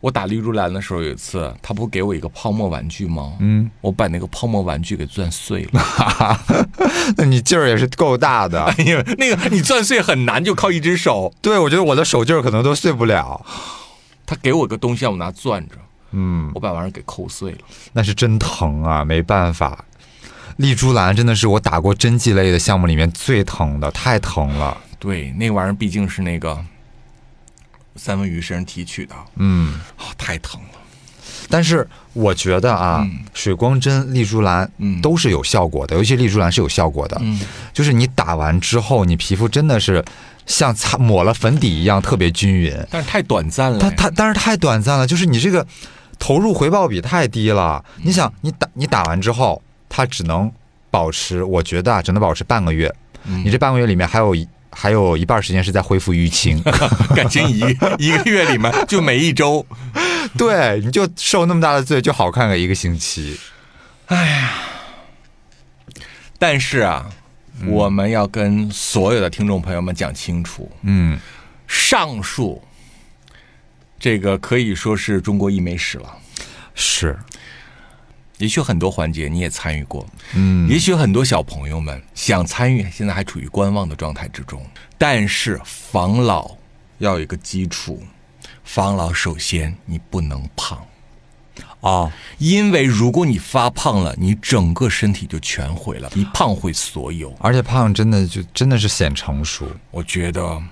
[0.00, 3.32] 我打丽珠兰的时候，有一次他不给我一个泡沫玩具吗？
[3.40, 6.40] 嗯，我把那个泡沫玩具给钻碎了。
[7.18, 8.62] 那你劲儿也是够大的。
[8.78, 11.32] 哎呀，那个你钻碎很难，就靠一只手。
[11.42, 13.44] 对，我觉得我的手劲儿可能都碎不了。
[14.24, 15.74] 他给我个东西，让我拿攥着。
[16.12, 17.58] 嗯，我把玩意儿给抠碎了。
[17.92, 19.84] 那是真疼啊，没办法。
[20.58, 24.76] 丽珠兰真的是我打过针剂类的项目里面最疼的，太疼了。
[24.98, 26.56] 对，那玩意儿毕竟是那个。
[27.98, 29.80] 三文鱼身上提取的，嗯，
[30.16, 30.68] 太疼了。
[31.50, 35.96] 但是我觉得啊，水光针、丽珠兰，嗯，都是有效果的。
[35.96, 37.40] 尤其丽珠兰是有效果的，嗯，
[37.72, 40.04] 就是你打完之后，你皮肤真的是
[40.44, 42.74] 像擦抹了粉底一样特别均匀。
[42.90, 45.66] 但是太短暂了，它它但是太短暂了，就是你这个
[46.18, 47.82] 投入回报比太低了。
[48.02, 50.52] 你想，你打你打完之后，它只能
[50.90, 52.94] 保持，我觉得啊，只能保持半个月。
[53.22, 54.46] 你这半个月里面还有一。
[54.80, 56.62] 还有一半时间是在恢复淤青，
[57.16, 57.58] 感情一
[57.98, 59.66] 一个月里面就每一周，
[60.38, 63.36] 对，你就受那么大的罪，就好看个一个星期。
[64.06, 64.52] 哎呀，
[66.38, 67.10] 但是啊，
[67.66, 71.18] 我们要跟所有的听众朋友们讲清楚，嗯，
[71.66, 72.62] 上述
[73.98, 76.16] 这个可以说是中国医美史了，
[76.76, 77.18] 是。
[78.38, 84.64] 也许很多环节你也参与过，嗯，也许很多小朋友们想参与，现在还处于观望的状态之中。
[84.96, 86.56] 但是防老
[86.98, 88.00] 要有一个基础，
[88.62, 90.86] 防老首先你不能胖，
[91.80, 99.66] 啊，因为如果你发胖了，你整个身体就全毁了，一胖毁所有，而且胖真的就真的是显成熟。
[99.90, 100.62] 我觉得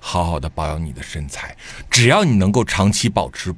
[0.00, 1.54] 好好的保养你的身材，
[1.90, 3.54] 只要你能够长期保持。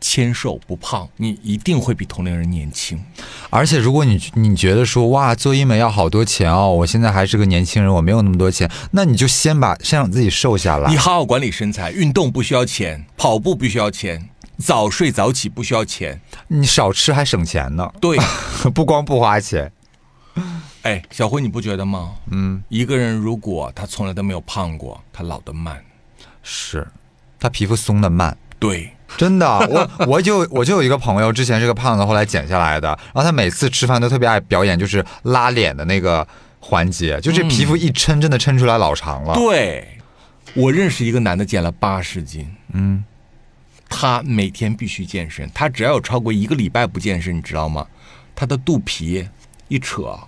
[0.00, 3.02] 纤瘦不胖，你一定会比同龄人年轻。
[3.50, 10.90] 而且，如果你你觉得说哇，做医美要好多钱哦，我现在还是个年轻人，我没有那么多钱，那你就先把先让自己瘦下来。
[10.90, 14.28] 你好好管理身材，运动不需要钱，跑步不需要钱，
[14.58, 17.92] 早睡早起不需要钱，你少吃还省钱呢。
[18.00, 18.16] 对，
[18.74, 19.72] 不光不花钱。
[20.82, 22.12] 哎，小辉，你不觉得吗？
[22.30, 25.84] 嗯，一个人如果他从来都没有胖过，他老得慢，
[26.42, 26.86] 是，
[27.40, 28.36] 他皮肤松的慢。
[28.58, 28.90] 对。
[29.16, 32.88] 真的，我 我就我就有一个朋友，之前是个胖子，后来减下来的。
[32.88, 36.26] 然后他每次吃饭都特别爱表演，就是拉脸的那个
[36.60, 39.34] 环节，就这皮肤一抻，真的抻出来老长了。
[39.34, 39.98] 对，
[40.54, 43.02] 我认识一个男的减了八十斤，嗯，
[43.88, 47.86] 他每天必须健身，他只要有超过一个礼拜不健身，你知道吗？
[48.36, 49.26] 他的肚皮
[49.68, 50.18] 一扯，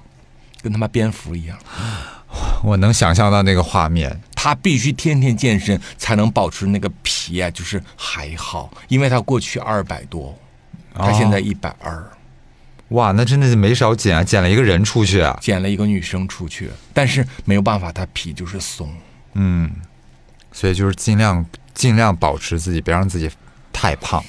[0.63, 1.57] 跟他妈蝙蝠一样。
[2.63, 4.21] 我能想象到那个画面。
[4.35, 10.35] 他必须天天健身才能保持那个皮啊，就是还好，因为他过去二百多，
[10.95, 12.11] 他现在一百二，
[12.89, 15.39] 哇，那真的是没少减啊，减了一个人出去啊。
[15.43, 18.91] 减了一个女生出去，但是没有办法，他皮就是松。
[19.35, 19.71] 嗯，
[20.53, 23.31] 所以就是尽量尽量保持自己，别让自己
[23.75, 24.25] 太胖，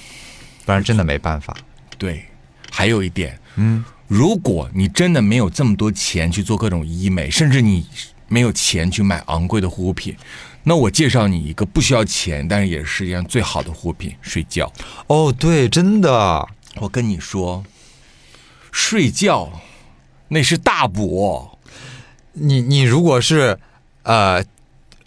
[0.66, 1.56] 不然真的没办法。
[1.97, 2.26] 对，
[2.70, 7.88] 还有一点，嗯，如果你真的没有这么多钱去做各种医美，甚至你
[8.28, 10.14] 没有钱去买昂贵的护肤品，
[10.64, 14.70] 那我介绍你一个不需要钱，但是也是世界上最好的护肤品——睡觉。
[15.07, 16.45] 哦，对，真的，
[16.82, 17.64] 我跟你说，
[18.70, 19.49] 睡觉
[20.28, 21.49] 那是大补。
[22.34, 23.57] 你你如果是
[24.03, 24.43] 呃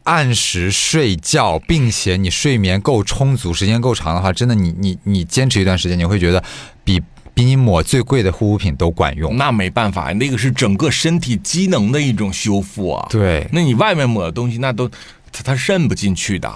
[0.04, 6.42] 按时睡觉，并且你睡眠够充足，时间够长的话，真的你你你坚持一段时间，你会觉得
[6.82, 7.02] 比
[7.34, 9.36] 比你抹最贵的护肤品都管用。
[9.36, 13.06] 那没办法，那个是整个身体机能的一种修复啊。
[13.10, 14.88] 对，那你外面抹的东西，那都
[15.30, 16.50] 它它渗不进去的。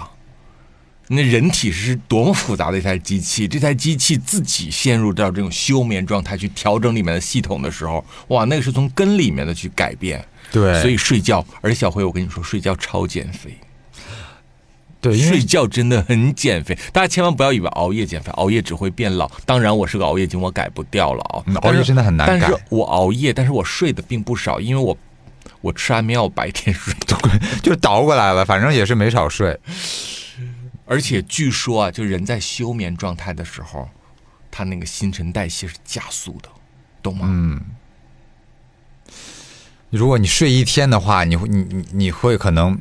[1.11, 10.23] 那人体是多么复杂的一台机器，这台机器自己陷入到这种休眠状态去调整里面的系统的时候，哇，那个是从根里面的去改变。
[10.51, 13.57] 对，所以睡觉，而且小辉，我跟你说，睡觉超减肥。
[15.01, 19.29] 对，睡觉真的很减肥， 大家千万不要以为熬夜减肥，熬夜只会变老。
[19.45, 24.97] 当然，我是个熬夜精，我改不掉了啊、嗯熬夜真的很难改但是我熬夜，但是我睡的并不少，因为我
[25.61, 26.93] 我吃安眠药白天睡。
[27.63, 29.57] 就倒过来了，反正也是没少睡。
[30.85, 33.87] 而且据说啊，就人在休眠状态的时候，
[34.51, 36.49] 他那个新陈代谢是加速的，
[37.01, 37.25] 懂吗？
[37.29, 37.61] 嗯，
[39.91, 42.79] 如果你睡一天的话，你会你你你会可能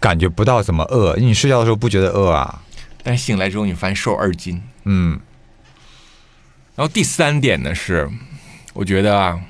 [0.00, 2.62] 感觉不到怎么饿，因为你睡觉的时候不觉得饿啊。
[3.02, 4.62] 但醒来之后，你发现瘦二斤。
[4.84, 5.18] 嗯，
[6.74, 8.10] 然后第三点呢是，
[8.72, 9.40] 我觉得啊，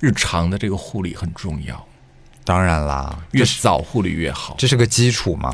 [0.00, 1.86] 日常的这个护理很重要，
[2.44, 4.54] 当然啦，越早护理越好。
[4.58, 5.52] 这是个基础嘛。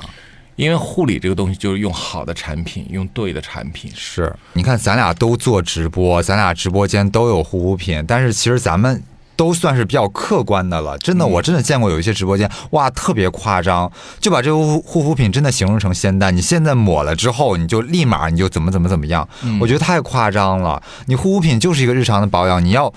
[0.54, 3.90] 因为护理这个东西就是用好的产品，用对的产品。
[3.94, 9.02] 是，你看咱俩都做直播，咱俩直播间都有护肤品，但是其实咱们
[9.36, 10.96] 都算是比较客观的了。
[10.98, 16.36] 真的，我真的见过有一些直播间，哇，特别夸张，就把这个护护肤品真的形容成仙丹。
[16.36, 19.28] 你现在抹了之后，你就立马你就怎么怎么怎么样，
[19.60, 20.82] 我觉得太夸张了。
[21.06, 22.92] 你护肤品就是一个日常的保养，你要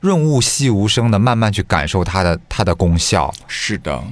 [0.00, 3.32] 润物细无声的慢慢去感受它的它的功效。
[3.46, 4.02] 是的。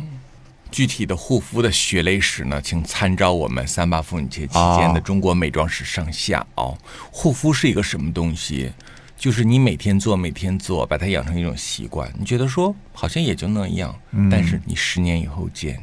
[0.71, 6.77] 具体的护肤的血泪史呢，请参照我们三八妇女节期间的《中国美妆史》上下哦。
[7.11, 8.71] 护肤是一个什么东西？
[9.19, 12.09] 就是你每天做，每天做，把它养成一种习惯。
[12.17, 15.83] 你觉得说好像也就那样，嗯但是你十年以后见。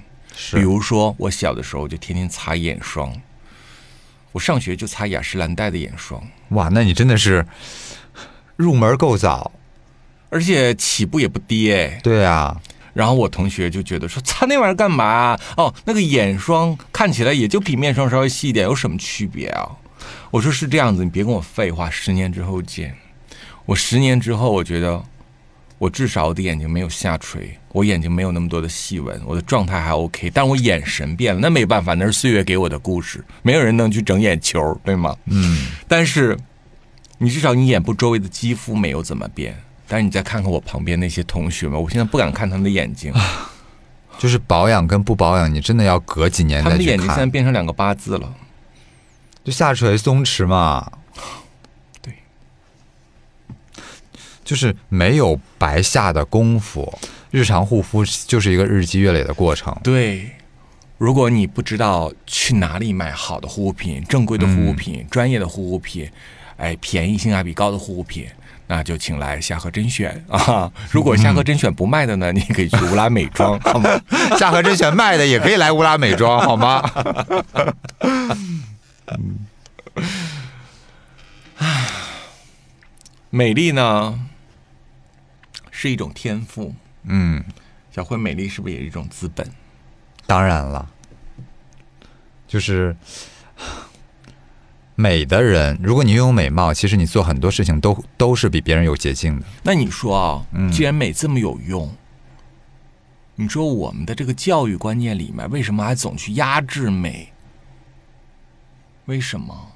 [0.53, 3.13] 比如说我小的时候就天天擦眼霜，
[4.31, 7.45] 我上学就擦雅诗兰黛的眼霜，哇，那你真的是
[8.55, 9.51] 入门够早，
[10.29, 11.99] 而且起步也不低哎。
[12.01, 12.59] 对啊。
[12.93, 15.37] 然后我同学就觉得说擦那玩意儿干嘛？
[15.57, 19.69] 哦，那个眼霜看起来也就比面霜稍微细一点，有什么区别啊？
[20.31, 22.95] 我说是这样子，你别跟我废话，十年之后见。
[23.65, 25.03] 我十年之后，我觉得
[25.77, 35.15] 我至少我的眼睛没有下垂，我眼睛没有那么多的细纹，我的状态还 OK，但我眼神变了，那没办法，那是岁月给我的故事，没有人能去整眼球，对吗？
[35.25, 36.37] 嗯，但是
[37.17, 39.55] 你至少你眼部周围的肌肤没有怎么变。
[39.87, 43.13] 但是你再看看我旁边那些同学们，我现在不敢看他们的眼睛，
[44.17, 47.25] 就是保养跟不保养，你真的要隔几年他们的眼睛现在。
[47.27, 48.33] 变成两个八字了。
[49.43, 50.91] 就下垂松弛嘛，
[52.01, 52.15] 对，
[54.45, 56.97] 就是没有白下的功夫。
[57.31, 59.75] 日常护肤就是一个日积月累的过程。
[59.83, 60.29] 对，
[60.97, 66.09] 如果你不知道去哪里买好的护肤品、正规的护肤品、专业的护肤品，
[66.55, 68.25] 哎，便宜性价比高的护肤品，
[68.67, 70.71] 那就请来夏荷甄选啊！
[70.89, 73.89] 如果夏荷甄选不卖的呢，你可以去乌拉美妆， 好吗？
[74.39, 76.81] 夏荷甄选卖的也可以来乌拉美妆，好吗？
[83.29, 84.17] 美丽呢
[85.77, 86.73] 是一种天赋，
[87.03, 87.43] 嗯，
[87.91, 89.45] 小慧，美丽是不是也是一种资本？
[90.25, 90.89] 当然了，
[92.47, 92.95] 就是
[94.95, 99.45] 美的人，如果你拥有美貌，其实你做很多事情都都是比别人有捷径的。
[99.63, 101.93] 那你说啊，嗯既然美这么有用，
[103.35, 107.33] 你说我们的这个教育观念里面，为什么还总去压制美？
[109.07, 109.73] 为什么？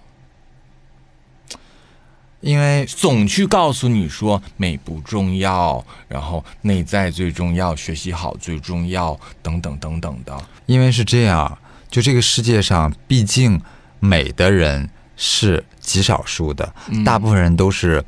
[2.42, 10.38] 因为总去告诉你说美不重要，然后内在最重要，学习好最重要，等等等等的。
[10.66, 11.58] 因为是这样，
[11.90, 13.60] 就这个世界上，毕竟
[14.00, 18.02] 美的人是极少数的，嗯大部分人都是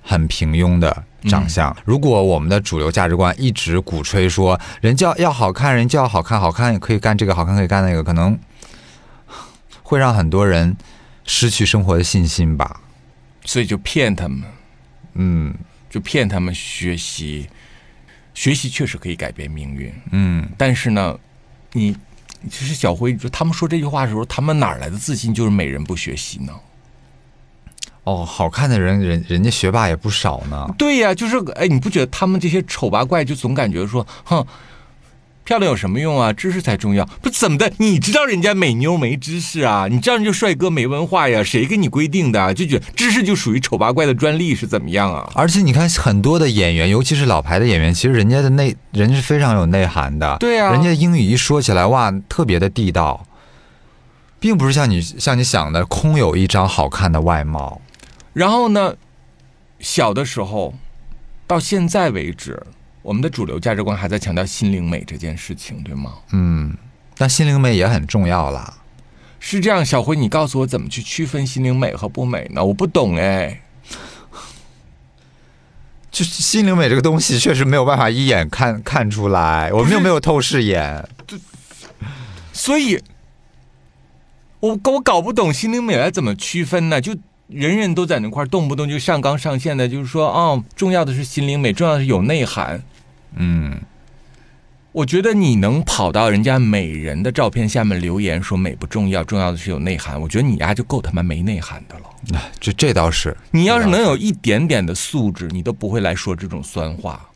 [0.00, 1.76] 很平庸的，长相。
[1.84, 8.38] 如果我们的主流价值观一直鼓吹说人就要要好看，人就要好看，好看可以干这个，好看可以干那个，可能
[9.82, 10.76] 会让很多人
[11.24, 12.81] 失去生活的信心吧。
[13.44, 14.42] 所以就骗他们，
[15.14, 15.54] 嗯
[15.90, 17.48] 就骗他们学习。
[18.34, 21.18] 学习确实可以改变命运，嗯，但是呢，
[21.72, 21.94] 你
[22.50, 25.34] 其实小辉，就他们说这句话的时候，他们哪来的自信？
[25.34, 26.52] 就是美人不学习呢？
[28.04, 30.66] 哦，好看的人人人家学霸也不少呢。
[30.78, 34.44] 对呀，就是哎，你不觉得他们这些丑八怪就总感觉说，哼，
[35.44, 36.32] 漂亮有什么用啊？
[36.32, 37.04] 知识才重要。
[37.20, 39.88] 不怎么的，你知道人家美妞没知识啊？
[39.90, 41.42] 你知道人家帅哥没文化呀？
[41.42, 42.54] 谁给你规定的？
[42.54, 45.28] 就觉得知识就属于丑八怪的专利是怎么样啊？
[45.34, 50.36] 而且你看很多的演员，尤其是老牌的演员，其实人家的内人家是非常有内涵的。
[50.38, 53.26] 对啊人家英语一说起来，哇，特别的地道，
[54.38, 57.80] 并不是像你像你想的空有一张好看的外貌。
[58.32, 58.94] 然后呢，
[59.80, 60.74] 小的时候
[61.46, 62.62] 到现在为止，
[63.02, 66.14] 我们的主流价值观还在强调心灵美这件事情，对吗？
[66.32, 66.74] 嗯，
[67.16, 68.78] 但心灵美也很重要啦。
[69.40, 72.64] 是这样，小辉，你告诉我怎么去区分心灵美和不美呢？
[72.64, 73.60] 我不懂哎。
[76.12, 81.08] 就是心灵美这个东西，确实没有办法一眼看看出来，我们又没有透视眼。
[82.52, 83.02] 所以，
[84.60, 87.00] 我我搞不懂心灵美来怎么区分呢？
[87.00, 87.16] 就
[87.48, 92.82] 人人都在那块儿，动不动就上纲上线的，就是说，哦，重要的是心灵美，重要的是有内涵。
[93.36, 93.80] 嗯，
[94.92, 102.40] 我觉得你能跑到人家美人的照片下面留言说美不重要，重要的是有内涵，我觉得你丫就够他妈没内涵的了。
[102.60, 107.28] 这这倒是，你要是能有一点点的素质，你都不会来说这种酸话。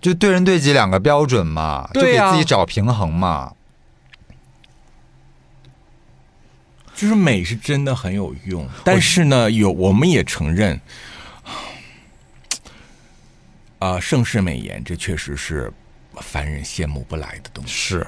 [0.00, 3.52] 就对人对己两个标准嘛，就给自己找平衡嘛。
[6.94, 10.80] 就是美是真的很有用，但是呢，有我们也承认，
[13.84, 15.70] 啊、盛世美颜这确实是
[16.22, 17.70] 凡人羡慕不来的东西。
[17.70, 18.06] 是，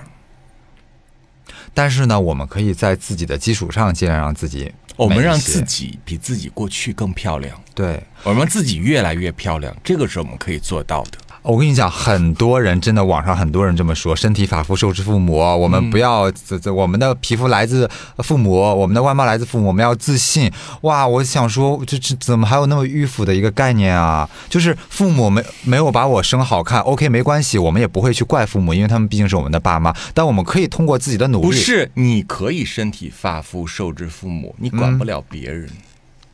[1.74, 8.02] 但是呢，我们可以在自己的基础上，尽量让自己我们让自己比自己过去更漂亮，对。
[8.22, 11.18] 我们自己越来越漂亮，这个是我们可以做到的。
[11.46, 17.88] 我跟你讲，很多人真的，网上很多人这么说：身体发肤受之父母，我们不要这这，我们的皮肤来自
[18.18, 20.50] 父母，我们的外貌来自父母，我们要自信。
[20.80, 24.28] 哇，我想说，这这怎么还有那么迂腐的一个概念啊？
[24.48, 29.94] 就是父母没没有把我生好看，OK，没关系，我们也不会去怪父母，因为他们毕竟是我们的爸妈。
[30.12, 35.70] 但我们可以通过自己的努力，不是，你可以身体发肤受之父母，你管不了别人，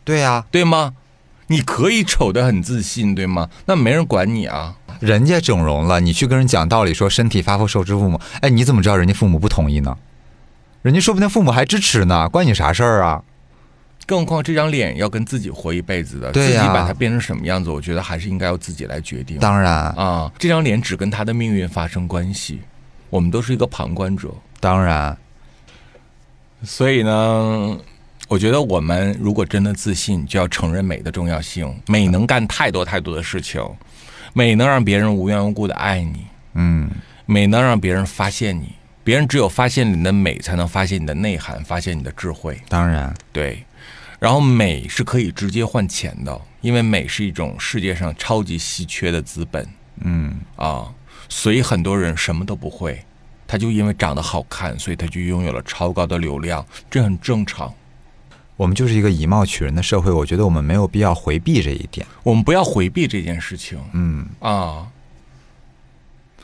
[0.05, 0.95] 对呀、对吗？
[1.53, 3.51] 你可以丑的很自信，对吗？
[3.67, 4.75] 那没人管你啊。
[5.01, 9.99] 人家整容了，你去跟人讲道理说身体发肤受之父母，哎，你怎么知道人家父母不同意呢？
[10.81, 13.23] 人家说不定父母还支持呢，关你啥事儿啊？
[14.07, 19.39] 更何况这张脸要跟自己活一辈子的，自己把它变成什么样子，我觉得还是应该要自己来决定。
[19.39, 22.63] 当然，啊，这张脸只跟他的命运发生关系，
[23.11, 24.29] 我们都是一个旁观者。
[24.59, 25.17] 当然，
[26.65, 27.77] 所以呢，
[28.33, 31.71] 我觉得我们如果真的自信，就要承认美的重要性。
[31.87, 33.63] 美能干太多太多的事情，
[34.33, 36.25] 美能让别人无缘无故的爱你，
[36.55, 36.91] 嗯，
[37.27, 38.73] 美能让别人发现你。
[39.05, 42.59] 别人只有发现你的美，才能发现你的内涵，发现你的智慧。
[42.71, 43.63] 当然，对，
[44.19, 49.69] 然后美是可以直接换钱的，因为美是一种世界上超级稀缺的资本
[50.01, 50.91] 嗯，啊，
[51.29, 53.05] 所以很多人什么都不会，
[53.47, 57.71] 他就因为长得好看，所以他就拥有了超高的流量，这很正常。
[58.57, 62.07] 我们就是一个以貌取人的社会，我觉得我们没有必要回避这一点。
[62.23, 64.87] 我们不要回避这件事情嗯，啊，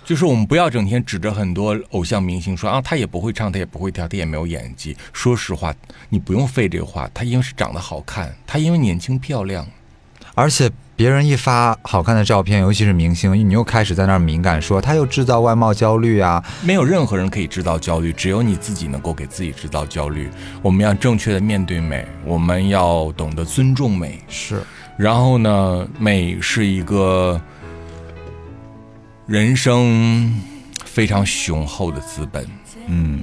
[0.04, 4.96] 就是我们不要整天指着很多偶像明星说啊，他也不会唱，他也不会跳，他也没有演技。
[5.12, 5.74] 说实话，
[6.09, 9.66] 你不用费这个话，他因为是长得好看，他因为年轻漂亮。
[10.34, 16.44] 而且别人一发好看的照片，尤其是明星，你又开始在那儿敏感说他又制造外貌焦虑啊。
[16.61, 20.28] 没有任何人可以制造焦虑，只有你自己能够给自己制造焦虑。
[20.61, 24.20] 我们要正确的面对美，我们要懂得尊重美。
[24.26, 24.61] 是，
[24.96, 27.40] 然后呢，美是一个
[29.26, 30.34] 人生
[30.84, 32.44] 非常雄厚的资本。
[32.88, 33.20] 嗯，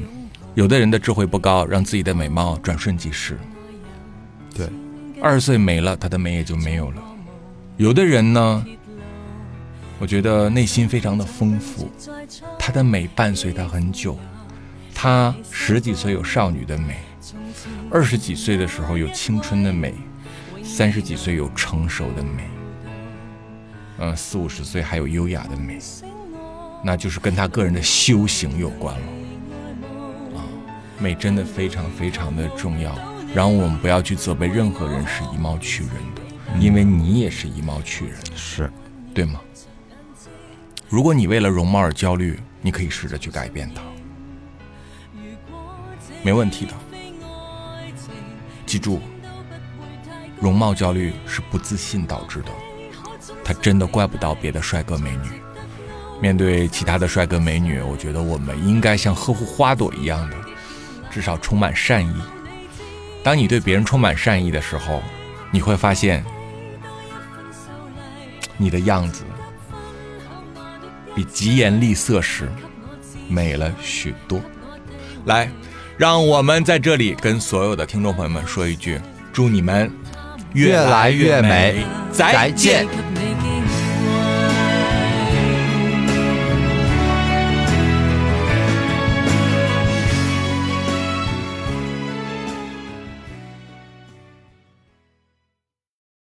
[0.54, 3.38] 有的人的智慧不高，让自己的美貌转瞬即逝。
[4.56, 4.66] 对，
[5.22, 7.02] 二十岁没了，他的美也就没有了。
[7.78, 8.66] 有的人呢，
[10.00, 11.92] 我觉得内心非常的丰富，
[12.58, 14.18] 他的美伴随他很久。
[14.94, 17.00] 他十几岁有少女的美，
[17.92, 19.94] 二十几岁的时候有青春的美，
[20.64, 22.50] 三十几岁有成熟的美，
[23.98, 25.78] 嗯，四五十岁还有优雅的美，
[26.82, 29.06] 那就是跟他个人的修行有关了。
[30.38, 30.40] 啊，
[30.98, 32.98] 美真的非常非常的重要。
[33.34, 35.92] 然后我们不要去责备任何人是以貌取人，
[36.60, 38.16] 因为你也是以貌取人。
[38.36, 38.72] 是，
[39.14, 39.42] 对吗？
[40.88, 43.82] 如果你为了容貌而焦虑，你可以试着去改变它，
[46.24, 46.74] 没问题的。
[48.66, 49.02] 记住，
[50.40, 52.52] 容貌焦虑是不自信导致的，
[53.44, 55.30] 他真的怪不到别的帅哥美女。
[56.22, 60.38] 面对其他的帅哥美女，我觉得我们应该像呵护花朵一样的，
[61.12, 62.14] 至少充满善意。
[63.24, 65.02] 当你对别人充满善意的时候，
[65.52, 66.24] 你会发现，
[68.58, 69.24] 你的样子
[71.16, 72.50] 比疾言厉色时
[73.28, 74.42] 美了许多。
[75.26, 75.50] 来，
[75.98, 79.00] 让我们在这里跟所有的听众朋友们说一句：
[79.34, 79.92] 祝你们
[80.54, 82.88] 越来越美再见。